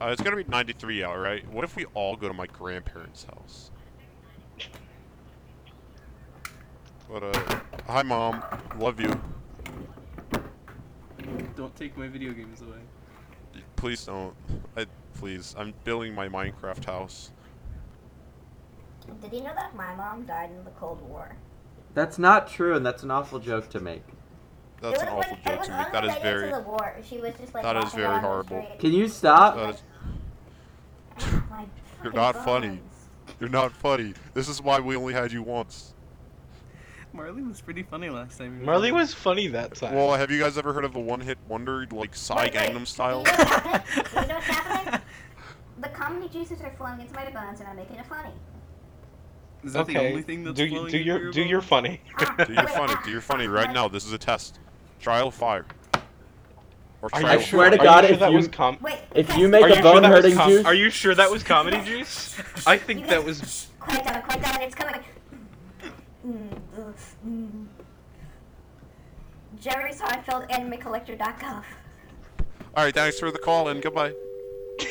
uh, 0.00 0.06
it's 0.06 0.22
gonna 0.22 0.36
be 0.36 0.44
93 0.44 1.04
out, 1.04 1.18
right? 1.18 1.46
What 1.52 1.64
if 1.64 1.76
we 1.76 1.84
all 1.94 2.16
go 2.16 2.28
to 2.28 2.34
my 2.34 2.46
grandparents' 2.46 3.24
house? 3.24 3.70
But 7.10 7.22
uh, 7.22 7.60
hi 7.86 8.02
mom, 8.02 8.42
love 8.78 9.00
you. 9.00 9.18
don't 11.56 11.74
take 11.74 11.96
my 11.96 12.06
video 12.06 12.32
games 12.32 12.62
away. 12.62 13.62
please 13.76 14.04
don't. 14.04 14.34
I 14.76 14.86
please. 15.14 15.54
I'm 15.58 15.74
building 15.84 16.14
my 16.14 16.28
Minecraft 16.28 16.84
house. 16.84 17.32
Did 19.20 19.32
you 19.32 19.40
know 19.42 19.54
that 19.54 19.74
my 19.74 19.94
mom 19.94 20.24
died 20.24 20.50
in 20.50 20.64
the 20.64 20.70
Cold 20.72 21.00
War? 21.02 21.36
That's 21.94 22.18
not 22.18 22.48
true, 22.48 22.76
and 22.76 22.84
that's 22.84 23.02
an 23.02 23.10
awful 23.10 23.38
joke 23.38 23.68
to 23.70 23.80
make. 23.80 24.04
That's 24.80 25.02
an 25.02 25.08
awful 25.08 25.32
like, 25.32 25.44
joke 25.44 25.64
to 25.64 25.76
make. 25.76 25.92
That 25.92 26.04
is 26.04 26.14
very. 26.22 26.50
the 26.50 26.60
war. 26.60 26.96
She 27.08 27.18
was 27.18 27.34
just 27.40 27.54
like 27.54 27.64
that 27.64 27.76
is 27.84 27.92
very 27.92 28.20
horrible. 28.20 28.64
Can 28.78 28.92
you 28.92 29.08
stop? 29.08 29.56
That 29.56 29.74
is, 29.74 31.32
My 31.50 31.66
You're 32.04 32.12
fucking 32.12 32.14
not 32.14 32.44
funny. 32.44 32.80
you're 33.40 33.48
not 33.48 33.72
funny. 33.72 34.14
This 34.34 34.48
is 34.48 34.62
why 34.62 34.78
we 34.78 34.96
only 34.96 35.12
had 35.12 35.32
you 35.32 35.42
once. 35.42 35.94
Marley 37.12 37.42
was 37.42 37.60
pretty 37.60 37.82
funny 37.82 38.10
last 38.10 38.38
time. 38.38 38.60
he 38.60 38.66
Marley 38.66 38.92
was 38.92 39.12
funny 39.12 39.48
that 39.48 39.74
time. 39.74 39.94
Well, 39.94 40.14
have 40.14 40.30
you 40.30 40.38
guys 40.38 40.56
ever 40.58 40.72
heard 40.72 40.84
of 40.84 40.92
the 40.92 41.00
one-hit 41.00 41.38
wonder, 41.48 41.86
like 41.90 42.14
Psy 42.14 42.36
Wait, 42.36 42.54
wait, 42.54 42.70
Gangnam 42.70 42.86
Style? 42.86 43.24
You 43.26 43.34
know 43.34 43.34
what's 43.34 43.66
happening? 43.66 44.12
You 44.12 44.28
know 44.28 44.34
what's 44.34 44.46
happening? 44.46 45.00
The 45.80 45.88
comedy 45.88 46.28
juices 46.28 46.60
are 46.60 46.70
flowing 46.76 47.00
into 47.00 47.14
my 47.14 47.30
bones 47.30 47.60
and 47.60 47.68
I'm 47.68 47.76
making 47.76 47.96
it 47.96 48.06
funny. 48.06 48.32
Is 49.64 49.72
that 49.72 49.80
okay. 49.82 49.94
the 49.94 50.00
only 50.08 50.22
thing 50.22 50.44
that's 50.44 50.56
do 50.56 50.64
you, 50.64 50.70
do 50.70 50.84
into 50.84 50.98
your 50.98 51.22
your 51.22 51.32
do 51.32 51.42
your 51.42 51.60
funny. 51.60 52.00
Do 52.46 52.52
your 52.52 52.68
funny. 52.68 52.94
Do 53.04 53.10
your 53.10 53.20
funny 53.20 53.48
right 53.48 53.72
now. 53.72 53.88
This 53.88 54.06
is 54.06 54.12
a 54.12 54.18
test. 54.18 54.58
Trial 55.00 55.28
of 55.28 55.34
fire. 55.34 55.64
Or 57.02 57.08
Are 57.12 57.20
trial 57.20 57.22
you 57.22 57.28
I 57.28 57.34
of 57.34 57.44
swear 57.44 57.70
to 57.70 57.76
God, 57.76 58.04
you 58.08 58.16
sure 58.16 58.38
if 58.38 58.42
you- 58.44 58.48
com- 58.50 58.78
Wait, 58.80 58.98
If 59.14 59.36
you 59.36 59.48
make 59.48 59.64
a 59.64 59.68
you, 59.68 59.74
sure 59.74 59.82
bone 59.82 60.02
that 60.02 60.10
hurting 60.10 60.34
com- 60.34 60.50
juice, 60.50 60.64
are 60.64 60.74
you 60.74 60.90
sure 60.90 61.14
that 61.14 61.30
was 61.30 61.42
comedy 61.44 61.80
juice? 61.84 62.36
I 62.66 62.76
think 62.76 63.00
You 63.00 63.06
that 63.06 63.24
was. 63.24 63.68
Quiet 63.78 64.04
down, 64.04 64.22
quiet 64.22 64.42
down, 64.42 64.62
it's 64.62 64.74
coming. 64.74 65.04
Ugh. 66.76 66.94
Jerry 69.60 69.92
Seinfeld, 69.92 70.48
AnimeCollector.gov. 70.50 71.64
All 72.76 72.84
right. 72.84 72.94
Thanks 72.94 73.18
for 73.18 73.30
the 73.32 73.38
call 73.38 73.68
and 73.68 73.82
goodbye. 73.82 74.12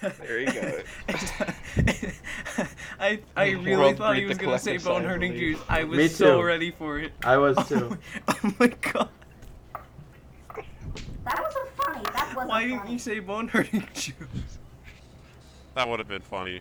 There 0.00 0.40
you 0.40 0.52
go. 0.52 0.80
I 3.00 3.20
I 3.36 3.50
really 3.50 3.76
world 3.76 3.96
thought 3.96 4.16
he 4.16 4.24
was 4.24 4.38
gonna 4.38 4.58
say 4.58 4.76
collective 4.78 4.82
sigh 4.82 4.90
of 4.96 5.02
bone 5.02 5.04
hurting 5.04 5.36
juice. 5.36 5.58
I 5.68 5.84
was 5.84 5.96
Me 5.98 6.08
so 6.08 6.40
too. 6.40 6.46
ready 6.46 6.70
for 6.70 6.98
it. 6.98 7.12
I 7.24 7.36
was 7.36 7.56
Oh 7.60 7.62
too. 7.64 7.88
my, 7.90 7.98
oh 8.44 8.54
my 8.58 8.66
god! 8.68 9.08
That 11.24 11.42
wasn't 11.42 11.68
funny. 11.76 12.02
That 12.04 12.32
wasn't 12.34 12.48
Why 12.48 12.62
funny. 12.62 12.68
didn't 12.72 12.90
you 12.90 12.98
say 12.98 13.18
bone 13.20 13.48
hurting 13.48 13.86
juice? 13.94 14.14
That 15.74 15.88
would 15.88 15.98
have 15.98 16.08
been 16.08 16.22
funny. 16.22 16.60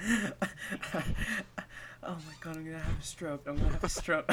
oh 0.06 0.32
my 2.02 2.34
god! 2.40 2.56
I'm 2.56 2.64
gonna 2.64 2.78
have 2.78 2.98
a 2.98 3.02
stroke. 3.02 3.42
I'm 3.46 3.56
gonna 3.56 3.70
have 3.72 3.84
a 3.84 3.88
stroke. 3.88 4.30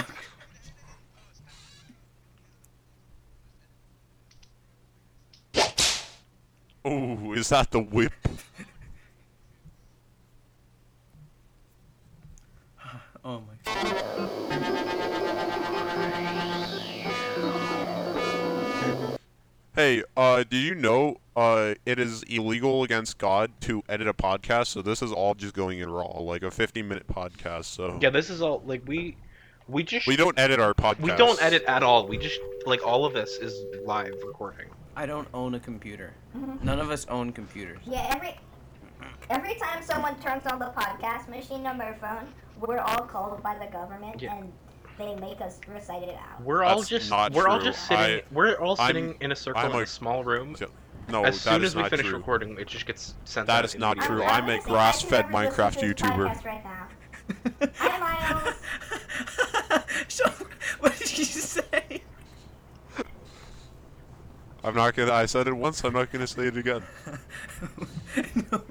Oh, 6.87 7.33
is 7.33 7.49
that 7.49 7.71
the 7.71 7.79
whip? 7.79 8.13
oh 13.25 13.41
my. 13.41 13.55
God. 13.65 14.45
Hey, 19.73 20.03
uh, 20.15 20.43
did 20.47 20.63
you 20.63 20.75
know 20.75 21.17
uh, 21.35 21.73
it 21.87 21.97
is 21.97 22.21
illegal 22.23 22.83
against 22.83 23.17
God 23.17 23.51
to 23.61 23.81
edit 23.89 24.07
a 24.07 24.13
podcast? 24.13 24.67
So 24.67 24.83
this 24.83 25.01
is 25.01 25.11
all 25.11 25.33
just 25.33 25.55
going 25.55 25.79
in 25.79 25.89
raw, 25.89 26.19
like 26.19 26.43
a 26.43 26.51
50-minute 26.51 27.07
podcast. 27.07 27.65
So 27.65 27.97
Yeah, 27.99 28.11
this 28.11 28.29
is 28.29 28.43
all 28.43 28.61
like 28.63 28.83
we 28.85 29.17
we 29.67 29.81
just 29.83 30.05
we 30.05 30.15
don't 30.15 30.37
edit 30.37 30.59
our 30.59 30.75
podcast. 30.75 30.99
we 30.99 31.11
don't 31.15 31.41
edit 31.41 31.63
at 31.67 31.81
all. 31.81 32.07
We 32.07 32.19
just 32.19 32.39
like 32.67 32.85
all 32.85 33.05
of 33.05 33.13
this 33.13 33.37
is 33.37 33.59
live 33.85 34.13
recording. 34.23 34.67
I 34.95 35.05
don't 35.05 35.27
own 35.33 35.55
a 35.55 35.59
computer. 35.59 36.13
Mhm. 36.35 36.63
None 36.63 36.79
of 36.79 36.89
us 36.89 37.05
own 37.07 37.31
computers. 37.31 37.79
Yeah, 37.85 38.07
every 38.15 38.35
every 39.29 39.55
time 39.55 39.83
someone 39.83 40.17
turns 40.19 40.45
on 40.47 40.59
the 40.59 40.67
podcast 40.77 41.27
machine 41.27 41.65
on 41.67 41.77
their 41.77 41.95
phone, 41.99 42.27
we're 42.59 42.79
all 42.79 43.01
called 43.05 43.43
by 43.43 43.57
the 43.57 43.65
government 43.67 44.21
Yeah. 44.21 44.35
and 44.35 44.53
they 44.97 45.15
make 45.15 45.41
us 45.41 45.59
recite 45.67 46.03
it 46.03 46.15
out. 46.17 46.41
We're 46.41 46.63
all 46.63 46.77
That's 46.77 46.89
just 46.89 47.09
not 47.09 47.33
we're 47.33 47.47
all 47.49 47.59
just 47.59 47.85
sitting 47.87 47.97
I- 48.19 48.23
we're 48.31 48.55
all 48.55 48.79
I'm- 48.79 48.87
sitting 48.87 49.17
in 49.19 49.31
a 49.31 49.35
circle 49.35 49.61
I'm 49.61 49.71
in 49.71 49.77
a- 49.79 49.83
a 49.83 49.85
small 49.87 50.23
room. 50.23 50.55
No, 51.09 51.23
as 51.23 51.43
that 51.43 51.51
soon 51.51 51.63
is 51.63 51.71
as 51.71 51.75
we 51.75 51.81
not 51.83 51.91
finish 51.91 52.07
true. 52.07 52.17
recording, 52.17 52.57
it 52.57 52.67
just 52.67 52.85
gets 52.87 53.13
sent 53.25 53.45
That 53.47 53.59
out 53.59 53.65
is 53.65 53.75
not 53.77 53.97
the 53.97 54.03
true. 54.05 54.15
universe. 54.21 54.33
I'm 54.33 54.49
a 54.49 54.59
grass-fed 54.61 55.19
I 55.19 55.21
can 55.23 55.31
never 55.33 55.51
Minecraft 55.55 55.75
listen 55.75 55.81
to 55.81 56.03
this 56.03 56.11
YouTuber. 56.11 56.45
Right 56.45 56.63
now. 56.63 56.87
Hi, 57.77 57.99
Miles. 57.99 58.55
so, 60.07 60.29
what 60.79 60.97
did 60.97 61.15
you 61.17 61.25
say? 61.25 62.01
I'm 64.65 64.73
not 64.73 64.95
gonna. 64.95 65.13
I 65.13 65.27
said 65.27 65.47
it 65.47 65.53
once. 65.53 65.83
I'm 65.83 65.93
not 65.93 66.11
gonna 66.11 66.25
say 66.25 66.47
it 66.47 66.57
again. 66.57 66.81
no. 68.51 68.63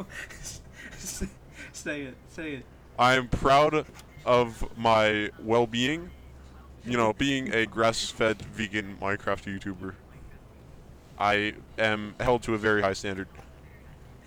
Say 1.72 2.02
it. 2.02 2.16
Say 2.30 2.54
it. 2.54 2.64
I'm 2.98 3.28
proud 3.28 3.87
of 4.24 4.64
my 4.76 5.30
well-being. 5.38 6.11
You 6.85 6.96
know, 6.96 7.12
being 7.12 7.54
a 7.54 7.64
grass-fed 7.64 8.42
vegan 8.42 8.96
Minecraft 9.00 9.44
YouTuber. 9.61 9.94
I 11.18 11.54
am 11.78 12.16
held 12.18 12.42
to 12.44 12.54
a 12.54 12.59
very 12.59 12.83
high 12.83 12.92
standard, 12.92 13.28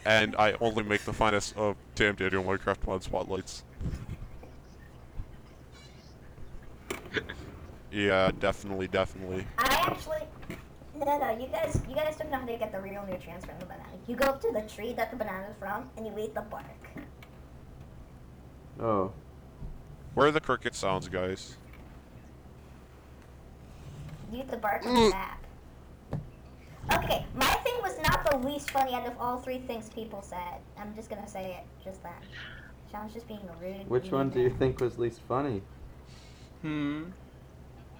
and 0.06 0.36
I 0.38 0.53
only 0.62 0.84
make 0.84 1.01
the 1.01 1.13
finest 1.13 1.58
of 1.58 1.75
Damn 1.95 2.15
Daniel 2.15 2.43
Minecraft 2.43 2.88
mod 2.88 3.03
spotlights. 3.03 3.63
yeah, 7.91 8.32
definitely, 8.39 8.88
definitely. 8.88 9.45
I 9.58 9.65
actually 9.65 10.26
no 11.05 11.17
no 11.17 11.29
you 11.38 11.47
guys 11.47 11.79
you 11.88 11.95
guys 11.95 12.15
don't 12.17 12.31
know 12.31 12.38
how 12.39 12.45
to 12.45 12.57
get 12.57 12.71
the 12.71 12.79
real 12.81 13.03
nutrients 13.10 13.45
from 13.45 13.57
the 13.60 13.65
banana. 13.65 13.83
You 14.07 14.15
go 14.15 14.25
up 14.25 14.41
to 14.41 14.51
the 14.51 14.62
tree 14.62 14.93
that 14.93 15.12
the 15.12 15.17
banana 15.17 15.47
is 15.49 15.55
from 15.57 15.89
and 15.97 16.05
you 16.05 16.13
eat 16.19 16.33
the 16.33 16.41
bark. 16.41 16.65
oh, 18.79 19.12
Where 20.13 20.27
are 20.27 20.31
the 20.31 20.39
cricket 20.41 20.75
sounds, 20.75 21.07
guys? 21.07 21.57
You 24.31 24.39
eat 24.39 24.49
the 24.49 24.57
bark 24.57 24.83
and 24.86 24.97
the 24.97 25.10
sap. 25.12 25.43
Okay, 26.93 27.25
my 27.36 27.45
thing 27.45 27.73
was 27.81 27.97
not 28.01 28.29
the 28.29 28.38
least 28.38 28.71
funny 28.71 28.93
out 28.93 29.05
of 29.05 29.13
all 29.19 29.39
three 29.39 29.60
things 29.60 29.89
people 29.89 30.21
said. 30.21 30.60
I'm 30.79 30.95
just 30.95 31.10
gonna 31.10 31.27
say 31.27 31.57
it, 31.60 31.83
just 31.83 32.01
that. 32.03 32.23
Sean's 32.91 33.13
just 33.13 33.27
being 33.27 33.41
rude. 33.62 33.89
which 33.89 34.12
one 34.12 34.29
do 34.29 34.39
you 34.39 34.49
think 34.49 34.79
was 34.79 34.97
least 34.97 35.19
funny? 35.27 35.62
Hmm. 36.62 37.03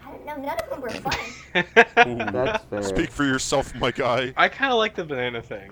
I 0.06 0.12
don't 0.12 0.26
know. 0.26 0.36
None 0.38 0.58
of 0.60 0.70
them 0.70 0.82
were 0.82 0.90
funny. 0.90 2.12
Ooh, 2.12 2.32
That's 2.32 2.64
fair. 2.66 2.84
Speak 2.84 3.10
for 3.12 3.24
yourself, 3.26 3.74
my 3.76 3.92
guy. 3.92 4.34
I 4.38 4.48
kind 4.50 4.72
of 4.72 4.78
like 4.78 4.96
the 4.96 5.04
banana 5.04 5.42
thing. 5.42 5.72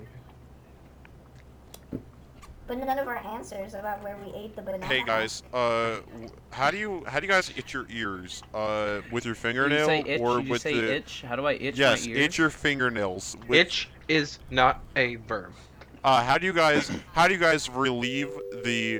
But 2.68 2.80
none 2.80 2.98
of 2.98 3.08
our 3.08 3.18
answers 3.18 3.76
about 3.76 4.02
where 4.02 4.18
we 4.26 4.34
ate 4.34 4.56
the 4.56 4.62
banana. 4.64 4.86
Hey 4.88 5.04
guys, 5.04 5.44
uh, 5.54 5.98
how 6.50 6.72
do 6.72 6.78
you 6.78 7.04
how 7.06 7.20
do 7.20 7.28
you 7.28 7.32
guys 7.32 7.52
itch 7.56 7.74
your 7.76 7.86
ears? 7.92 8.42
Uh, 8.56 9.02
with 9.12 9.24
your 9.24 9.36
Did 9.36 9.42
fingernail 9.42 9.80
you 9.82 9.86
say 9.86 10.04
itch? 10.08 10.22
or 10.22 10.40
you 10.42 10.50
with 10.50 10.62
say 10.64 10.74
the 10.74 10.96
itch? 10.96 11.22
How 11.28 11.36
do 11.36 11.46
I 11.46 11.54
itch 11.54 11.78
yes, 11.78 12.06
my 12.08 12.12
ears? 12.14 12.20
itch 12.22 12.38
your 12.40 12.50
fingernails. 12.50 13.38
With, 13.48 13.60
Itch 13.60 13.90
is 14.08 14.40
not 14.50 14.82
a 14.96 15.18
verb. 15.18 15.54
Uh, 16.06 16.22
how 16.24 16.38
do 16.38 16.46
you 16.46 16.54
guys 16.54 16.92
how 17.14 17.28
do 17.28 17.34
you 17.34 17.40
guys 17.40 17.68
relieve 17.68 18.30
the 18.64 19.00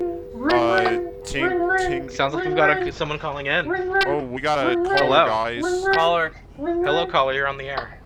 uh 0.52 1.22
ting 1.24 1.70
ting? 1.78 2.08
Sounds 2.10 2.34
like 2.34 2.44
we've 2.44 2.56
got 2.56 2.68
a, 2.82 2.90
someone 2.90 3.20
calling 3.20 3.46
in. 3.46 3.70
Oh, 4.08 4.24
we 4.24 4.40
got 4.40 4.58
a 4.58 4.74
caller, 4.74 4.96
Hello. 4.96 5.26
guys. 5.26 5.62
Caller. 5.94 6.32
Hello, 6.56 7.06
caller. 7.06 7.32
You're 7.32 7.46
on 7.46 7.58
the 7.58 7.66
air. 7.68 8.00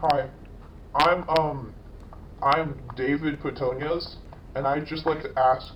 Hi, 0.00 0.28
I'm 0.94 1.28
um, 1.30 1.74
I'm 2.40 2.80
David 2.94 3.40
Petonias, 3.40 4.18
and 4.54 4.68
I'd 4.68 4.86
just 4.86 5.04
like 5.04 5.20
to 5.24 5.36
ask 5.36 5.74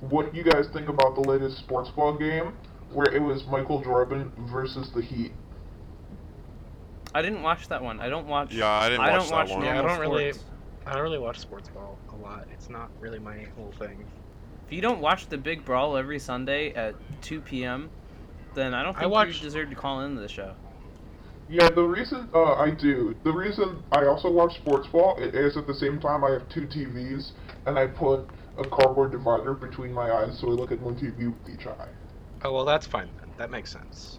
what 0.00 0.34
you 0.34 0.42
guys 0.42 0.66
think 0.74 0.90
about 0.90 1.14
the 1.14 1.22
latest 1.22 1.56
sports 1.56 1.88
ball 1.88 2.18
game, 2.18 2.52
where 2.92 3.10
it 3.14 3.22
was 3.22 3.46
Michael 3.46 3.80
Jordan 3.80 4.30
versus 4.40 4.90
the 4.94 5.00
Heat. 5.00 5.32
I 7.14 7.22
didn't 7.22 7.40
watch 7.40 7.66
that 7.68 7.82
one. 7.82 7.98
I 7.98 8.10
don't 8.10 8.26
watch. 8.26 8.52
Yeah, 8.52 8.68
I 8.68 8.90
didn't 8.90 9.06
I 9.06 9.12
watch 9.12 9.20
don't 9.20 9.28
that 9.30 9.34
watch 9.36 9.50
one. 9.56 9.64
Yeah, 9.64 9.78
I 9.78 9.82
don't 9.82 9.98
really- 10.00 10.32
sports. 10.34 10.44
I 10.88 10.94
don't 10.94 11.02
really 11.02 11.18
watch 11.18 11.38
sports 11.38 11.68
ball 11.68 11.98
a 12.14 12.16
lot. 12.16 12.46
It's 12.50 12.70
not 12.70 12.90
really 12.98 13.18
my 13.18 13.46
whole 13.54 13.72
thing. 13.72 14.06
If 14.66 14.72
you 14.72 14.80
don't 14.80 15.00
watch 15.00 15.28
the 15.28 15.36
Big 15.36 15.64
Brawl 15.64 15.96
every 15.98 16.18
Sunday 16.18 16.72
at 16.72 16.94
2 17.22 17.42
p.m., 17.42 17.90
then 18.54 18.72
I 18.72 18.82
don't 18.82 18.96
I 18.96 19.00
think 19.00 19.12
watch- 19.12 19.28
you 19.28 19.40
deserve 19.40 19.68
to 19.70 19.76
call 19.76 20.00
into 20.00 20.20
the 20.20 20.28
show. 20.28 20.54
Yeah, 21.50 21.68
the 21.70 21.82
reason 21.82 22.28
uh, 22.34 22.54
I 22.54 22.70
do, 22.70 23.14
the 23.24 23.32
reason 23.32 23.82
I 23.92 24.04
also 24.04 24.30
watch 24.30 24.56
sports 24.56 24.86
ball 24.88 25.16
is 25.18 25.56
at 25.56 25.66
the 25.66 25.74
same 25.74 25.98
time 25.98 26.22
I 26.22 26.30
have 26.32 26.46
two 26.50 26.66
TVs, 26.66 27.32
and 27.64 27.78
I 27.78 27.86
put 27.86 28.28
a 28.58 28.64
cardboard 28.64 29.12
divider 29.12 29.54
between 29.54 29.92
my 29.92 30.10
eyes 30.12 30.38
so 30.38 30.48
I 30.48 30.50
look 30.50 30.72
at 30.72 30.80
one 30.80 30.94
TV 30.94 31.28
with 31.28 31.48
each 31.48 31.66
eye. 31.66 31.88
Oh 32.44 32.52
well, 32.52 32.66
that's 32.66 32.86
fine 32.86 33.08
then. 33.20 33.30
That 33.38 33.50
makes 33.50 33.72
sense. 33.72 34.18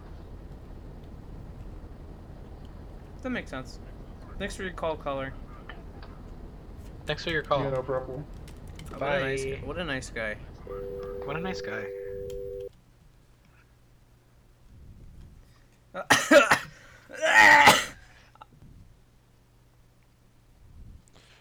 That 3.22 3.30
makes 3.30 3.52
sense. 3.52 3.80
Thanks 4.40 4.56
for 4.56 4.64
your 4.64 4.72
call, 4.74 4.96
caller. 4.96 5.34
Thanks 7.10 7.24
for 7.24 7.32
your 7.32 7.42
call. 7.42 7.64
Yeah, 7.64 7.72
no 7.72 7.82
problem. 7.82 8.24
What 8.96 9.02
a 9.02 9.20
nice, 9.20 9.44
Bye. 9.44 9.60
what 9.64 9.80
a 9.80 9.84
nice 9.84 10.12
guy. 10.12 10.36
What 11.26 11.36
a 11.36 11.40
nice 11.40 11.60
guy. 11.60 11.86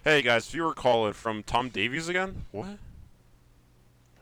Hey 0.05 0.23
guys, 0.23 0.49
viewer 0.49 0.73
call 0.73 1.07
it 1.09 1.15
from 1.15 1.43
Tom 1.43 1.69
Davies 1.69 2.09
again. 2.09 2.47
What? 2.51 2.79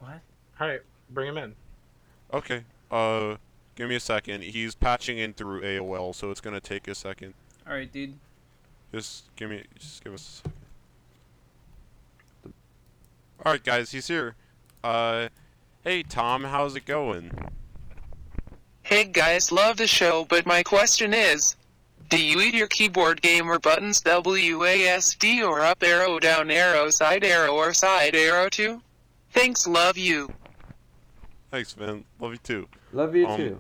What? 0.01 0.19
All 0.59 0.67
right, 0.67 0.81
bring 1.11 1.29
him 1.29 1.39
in. 1.39 1.55
Okay. 2.35 2.65
Uh, 2.91 3.37
give 3.77 3.89
me 3.89 3.95
a 3.95 4.01
second. 4.01 4.43
He's 4.43 4.75
patching 4.75 5.19
in 5.19 5.33
through 5.33 5.61
AOL, 5.61 6.13
so 6.13 6.33
it's 6.33 6.41
gonna 6.41 6.59
take 6.59 6.89
a 6.89 6.95
second. 6.97 7.35
All 7.69 7.75
right, 7.75 7.93
dude. 7.93 8.15
Just 8.93 9.27
give 9.37 9.49
me, 9.49 9.63
just 9.79 10.03
give 10.03 10.13
us 10.13 10.43
a 10.45 10.49
second. 10.49 10.66
All 13.45 13.53
right, 13.53 13.63
guys, 13.63 13.93
he's 13.93 14.09
here. 14.09 14.35
Uh, 14.83 15.29
hey 15.85 16.03
Tom, 16.03 16.45
how's 16.45 16.75
it 16.77 16.85
going? 16.87 17.31
Hey 18.83 19.05
guys, 19.05 19.51
love 19.53 19.77
the 19.77 19.87
show, 19.87 20.25
but 20.29 20.47
my 20.47 20.63
question 20.63 21.13
is 21.15 21.57
Do 22.09 22.23
you 22.23 22.41
eat 22.41 22.55
your 22.55 22.67
keyboard 22.69 23.21
gamer 23.23 23.59
buttons 23.59 24.01
WASD 24.03 25.43
or 25.47 25.61
up 25.61 25.83
arrow, 25.83 26.19
down 26.19 26.51
arrow, 26.51 26.91
side 26.91 27.25
arrow, 27.25 27.53
or 27.55 27.73
side 27.75 28.15
arrow 28.15 28.49
too? 28.49 28.81
Thanks, 29.33 29.67
love 29.67 29.99
you. 29.99 30.33
Thanks, 31.51 31.77
man. 31.77 32.05
Love 32.21 32.33
you 32.33 32.39
too. 32.39 32.69
Love 32.93 33.15
you 33.15 33.27
Um, 33.27 33.37
too. 33.37 33.59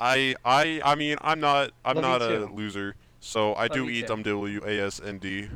I, 0.00 0.34
I, 0.44 0.80
I 0.84 0.94
mean, 0.96 1.16
I'm 1.20 1.38
not, 1.40 1.70
I'm 1.84 1.96
Love 1.96 2.20
not 2.20 2.22
a 2.22 2.38
too. 2.46 2.50
loser, 2.54 2.94
so 3.20 3.54
I 3.54 3.68
do 3.68 3.88
eat 3.88 4.06
too. 4.08 4.14
WASD. 4.14 5.48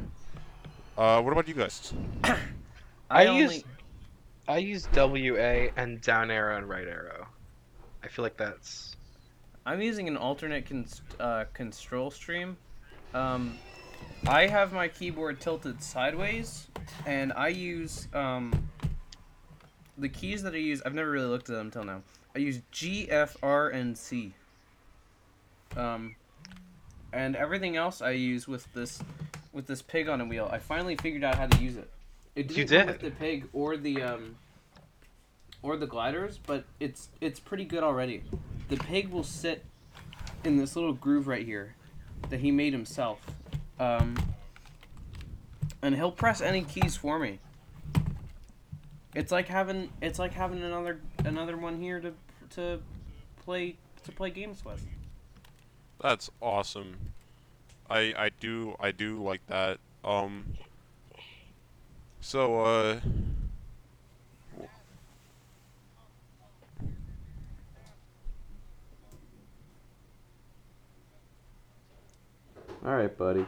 Uh, 0.97 1.21
what 1.23 1.33
about 1.33 1.49
you 1.49 1.55
guys? 1.55 1.93
I, 3.11 3.27
only 3.27 3.57
use 3.57 3.65
I 4.49 4.59
use 4.59 4.89
WA 4.95 5.69
and 5.77 6.01
down 6.01 6.31
arrow 6.31 6.57
and 6.57 6.69
right 6.69 6.87
arrow. 6.87 7.27
I 8.03 8.09
feel 8.09 8.25
like 8.25 8.37
that's 8.37 8.97
I'm 9.65 9.83
using 9.83 10.07
an 10.07 10.17
alternate 10.17 10.67
const- 10.67 11.03
uh, 11.19 11.45
control 11.53 12.11
stream. 12.11 12.57
Um, 13.15 13.59
I 14.27 14.47
have 14.47 14.73
my 14.73 14.87
keyboard 14.89 15.41
tilted 15.41 15.83
sideways, 15.83 16.69
and 17.05 17.33
I 17.33 17.49
use 17.49 18.07
um, 18.15 18.69
the 19.99 20.09
keys 20.09 20.43
that 20.43 20.55
I 20.55 20.59
use. 20.59 20.83
I've 20.87 20.95
never 20.95 21.11
really 21.11 21.27
looked 21.27 21.49
at 21.49 21.57
them 21.57 21.67
until 21.67 21.85
now. 21.85 22.03
I 22.35 22.39
use 22.39 22.61
G, 22.71 23.11
F, 23.11 23.37
R, 23.43 23.71
and 23.71 23.97
C. 23.97 24.35
Um, 25.77 26.15
and 27.13 27.35
everything 27.35 27.77
else 27.77 28.03
I 28.03 28.11
use 28.11 28.47
with 28.47 28.73
this 28.73 29.03
with 29.53 29.67
this 29.67 29.83
pig 29.83 30.09
on 30.09 30.21
a 30.21 30.25
wheel. 30.25 30.49
I 30.53 30.59
finally 30.59 30.97
figured 30.97 31.25
out 31.25 31.37
how 31.37 31.47
to 31.47 31.63
use 31.63 31.77
it. 31.77 31.91
It 32.37 32.51
You 32.55 32.65
didn't 32.65 32.69
come 32.77 32.87
with 32.87 33.01
did? 33.01 33.13
the 33.13 33.17
pig 33.17 33.49
or 33.53 33.77
the 33.77 34.03
um, 34.03 34.37
or 35.63 35.77
the 35.77 35.87
gliders, 35.87 36.39
but 36.47 36.65
it's 36.79 37.09
it's 37.21 37.41
pretty 37.41 37.65
good 37.65 37.83
already. 37.83 38.23
The 38.69 38.77
pig 38.77 39.09
will 39.09 39.25
sit 39.25 39.65
in 40.45 40.57
this 40.59 40.77
little 40.77 40.93
groove 40.93 41.27
right 41.27 41.45
here 41.45 41.75
that 42.29 42.41
he 42.41 42.51
made 42.51 42.73
himself, 42.73 43.19
um, 43.81 44.17
and 45.83 45.95
he'll 45.95 46.13
press 46.13 46.41
any 46.41 46.63
keys 46.63 46.97
for 46.97 47.19
me. 47.19 47.41
It's 49.15 49.33
like 49.33 49.49
having 49.49 49.91
it's 50.03 50.19
like 50.19 50.35
having 50.35 50.63
another 50.63 51.01
another 51.25 51.57
one 51.57 51.81
here 51.81 52.01
to 52.01 52.13
to 52.51 52.81
play 53.45 53.77
to 54.05 54.13
play 54.13 54.31
games 54.31 54.65
with. 54.65 54.85
That's 56.03 56.31
awesome. 56.43 56.97
I, 57.89 58.13
I 58.17 58.31
do, 58.41 58.77
I 58.79 58.91
do 58.91 59.23
like 59.23 59.47
that. 59.47 59.79
Um. 60.05 60.45
So, 62.27 62.61
uh. 62.61 62.99
All 72.85 72.97
right, 72.97 73.17
buddy. 73.17 73.47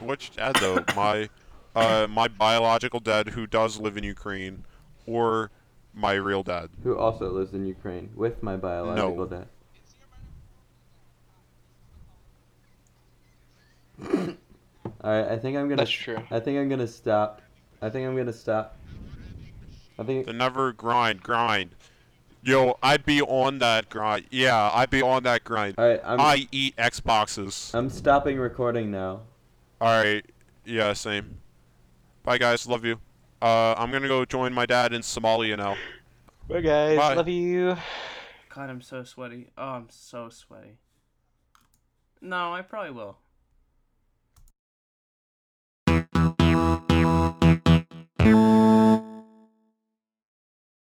Which 0.00 0.34
dad 0.34 0.56
though? 0.56 0.84
my, 0.96 1.28
uh, 1.76 2.08
my 2.10 2.26
biological 2.26 2.98
dad 2.98 3.28
who 3.28 3.46
does 3.46 3.78
live 3.78 3.96
in 3.96 4.02
Ukraine, 4.02 4.64
or 5.06 5.52
my 5.94 6.14
real 6.14 6.42
dad? 6.42 6.70
Who 6.82 6.98
also 6.98 7.30
lives 7.30 7.54
in 7.54 7.64
Ukraine 7.64 8.10
with 8.16 8.42
my 8.42 8.56
biological 8.56 9.28
No. 9.28 9.46
dad. 14.00 14.36
All 15.04 15.10
right, 15.10 15.28
I 15.30 15.38
think 15.38 15.56
I'm 15.56 15.68
gonna. 15.68 15.76
That's 15.76 15.90
true. 15.92 16.18
I 16.32 16.40
think 16.40 16.58
I'm 16.58 16.68
gonna 16.68 16.88
stop. 16.88 17.42
I 17.84 17.90
think 17.90 18.08
I'm 18.08 18.16
gonna 18.16 18.32
stop. 18.32 18.78
I 19.98 20.04
think 20.04 20.24
The 20.24 20.32
never 20.32 20.72
grind, 20.72 21.22
grind. 21.22 21.74
Yo, 22.42 22.78
I'd 22.82 23.04
be 23.04 23.20
on 23.20 23.58
that 23.58 23.90
grind. 23.90 24.24
Yeah, 24.30 24.70
I'd 24.72 24.88
be 24.88 25.02
on 25.02 25.22
that 25.24 25.44
grind. 25.44 25.74
All 25.76 25.86
right, 25.86 26.00
I'm. 26.02 26.18
I 26.18 26.48
eat 26.50 26.74
Xboxes. 26.76 27.74
I'm 27.74 27.90
stopping 27.90 28.38
recording 28.38 28.90
now. 28.90 29.20
All 29.82 30.02
right. 30.02 30.24
Yeah, 30.64 30.94
same. 30.94 31.36
Bye, 32.22 32.38
guys. 32.38 32.66
Love 32.66 32.86
you. 32.86 32.98
Uh, 33.42 33.74
I'm 33.76 33.90
gonna 33.92 34.08
go 34.08 34.24
join 34.24 34.54
my 34.54 34.64
dad 34.64 34.94
in 34.94 35.02
Somalia 35.02 35.58
now. 35.58 35.76
Bye 36.48 36.62
guys, 36.62 36.96
Bye. 36.96 37.14
love 37.14 37.28
you. 37.28 37.76
God, 38.48 38.70
I'm 38.70 38.80
so 38.80 39.04
sweaty. 39.04 39.50
Oh, 39.58 39.62
I'm 39.62 39.88
so 39.90 40.30
sweaty. 40.30 40.78
No, 42.22 42.54
I 42.54 42.62
probably 42.62 42.92
will. 42.92 43.18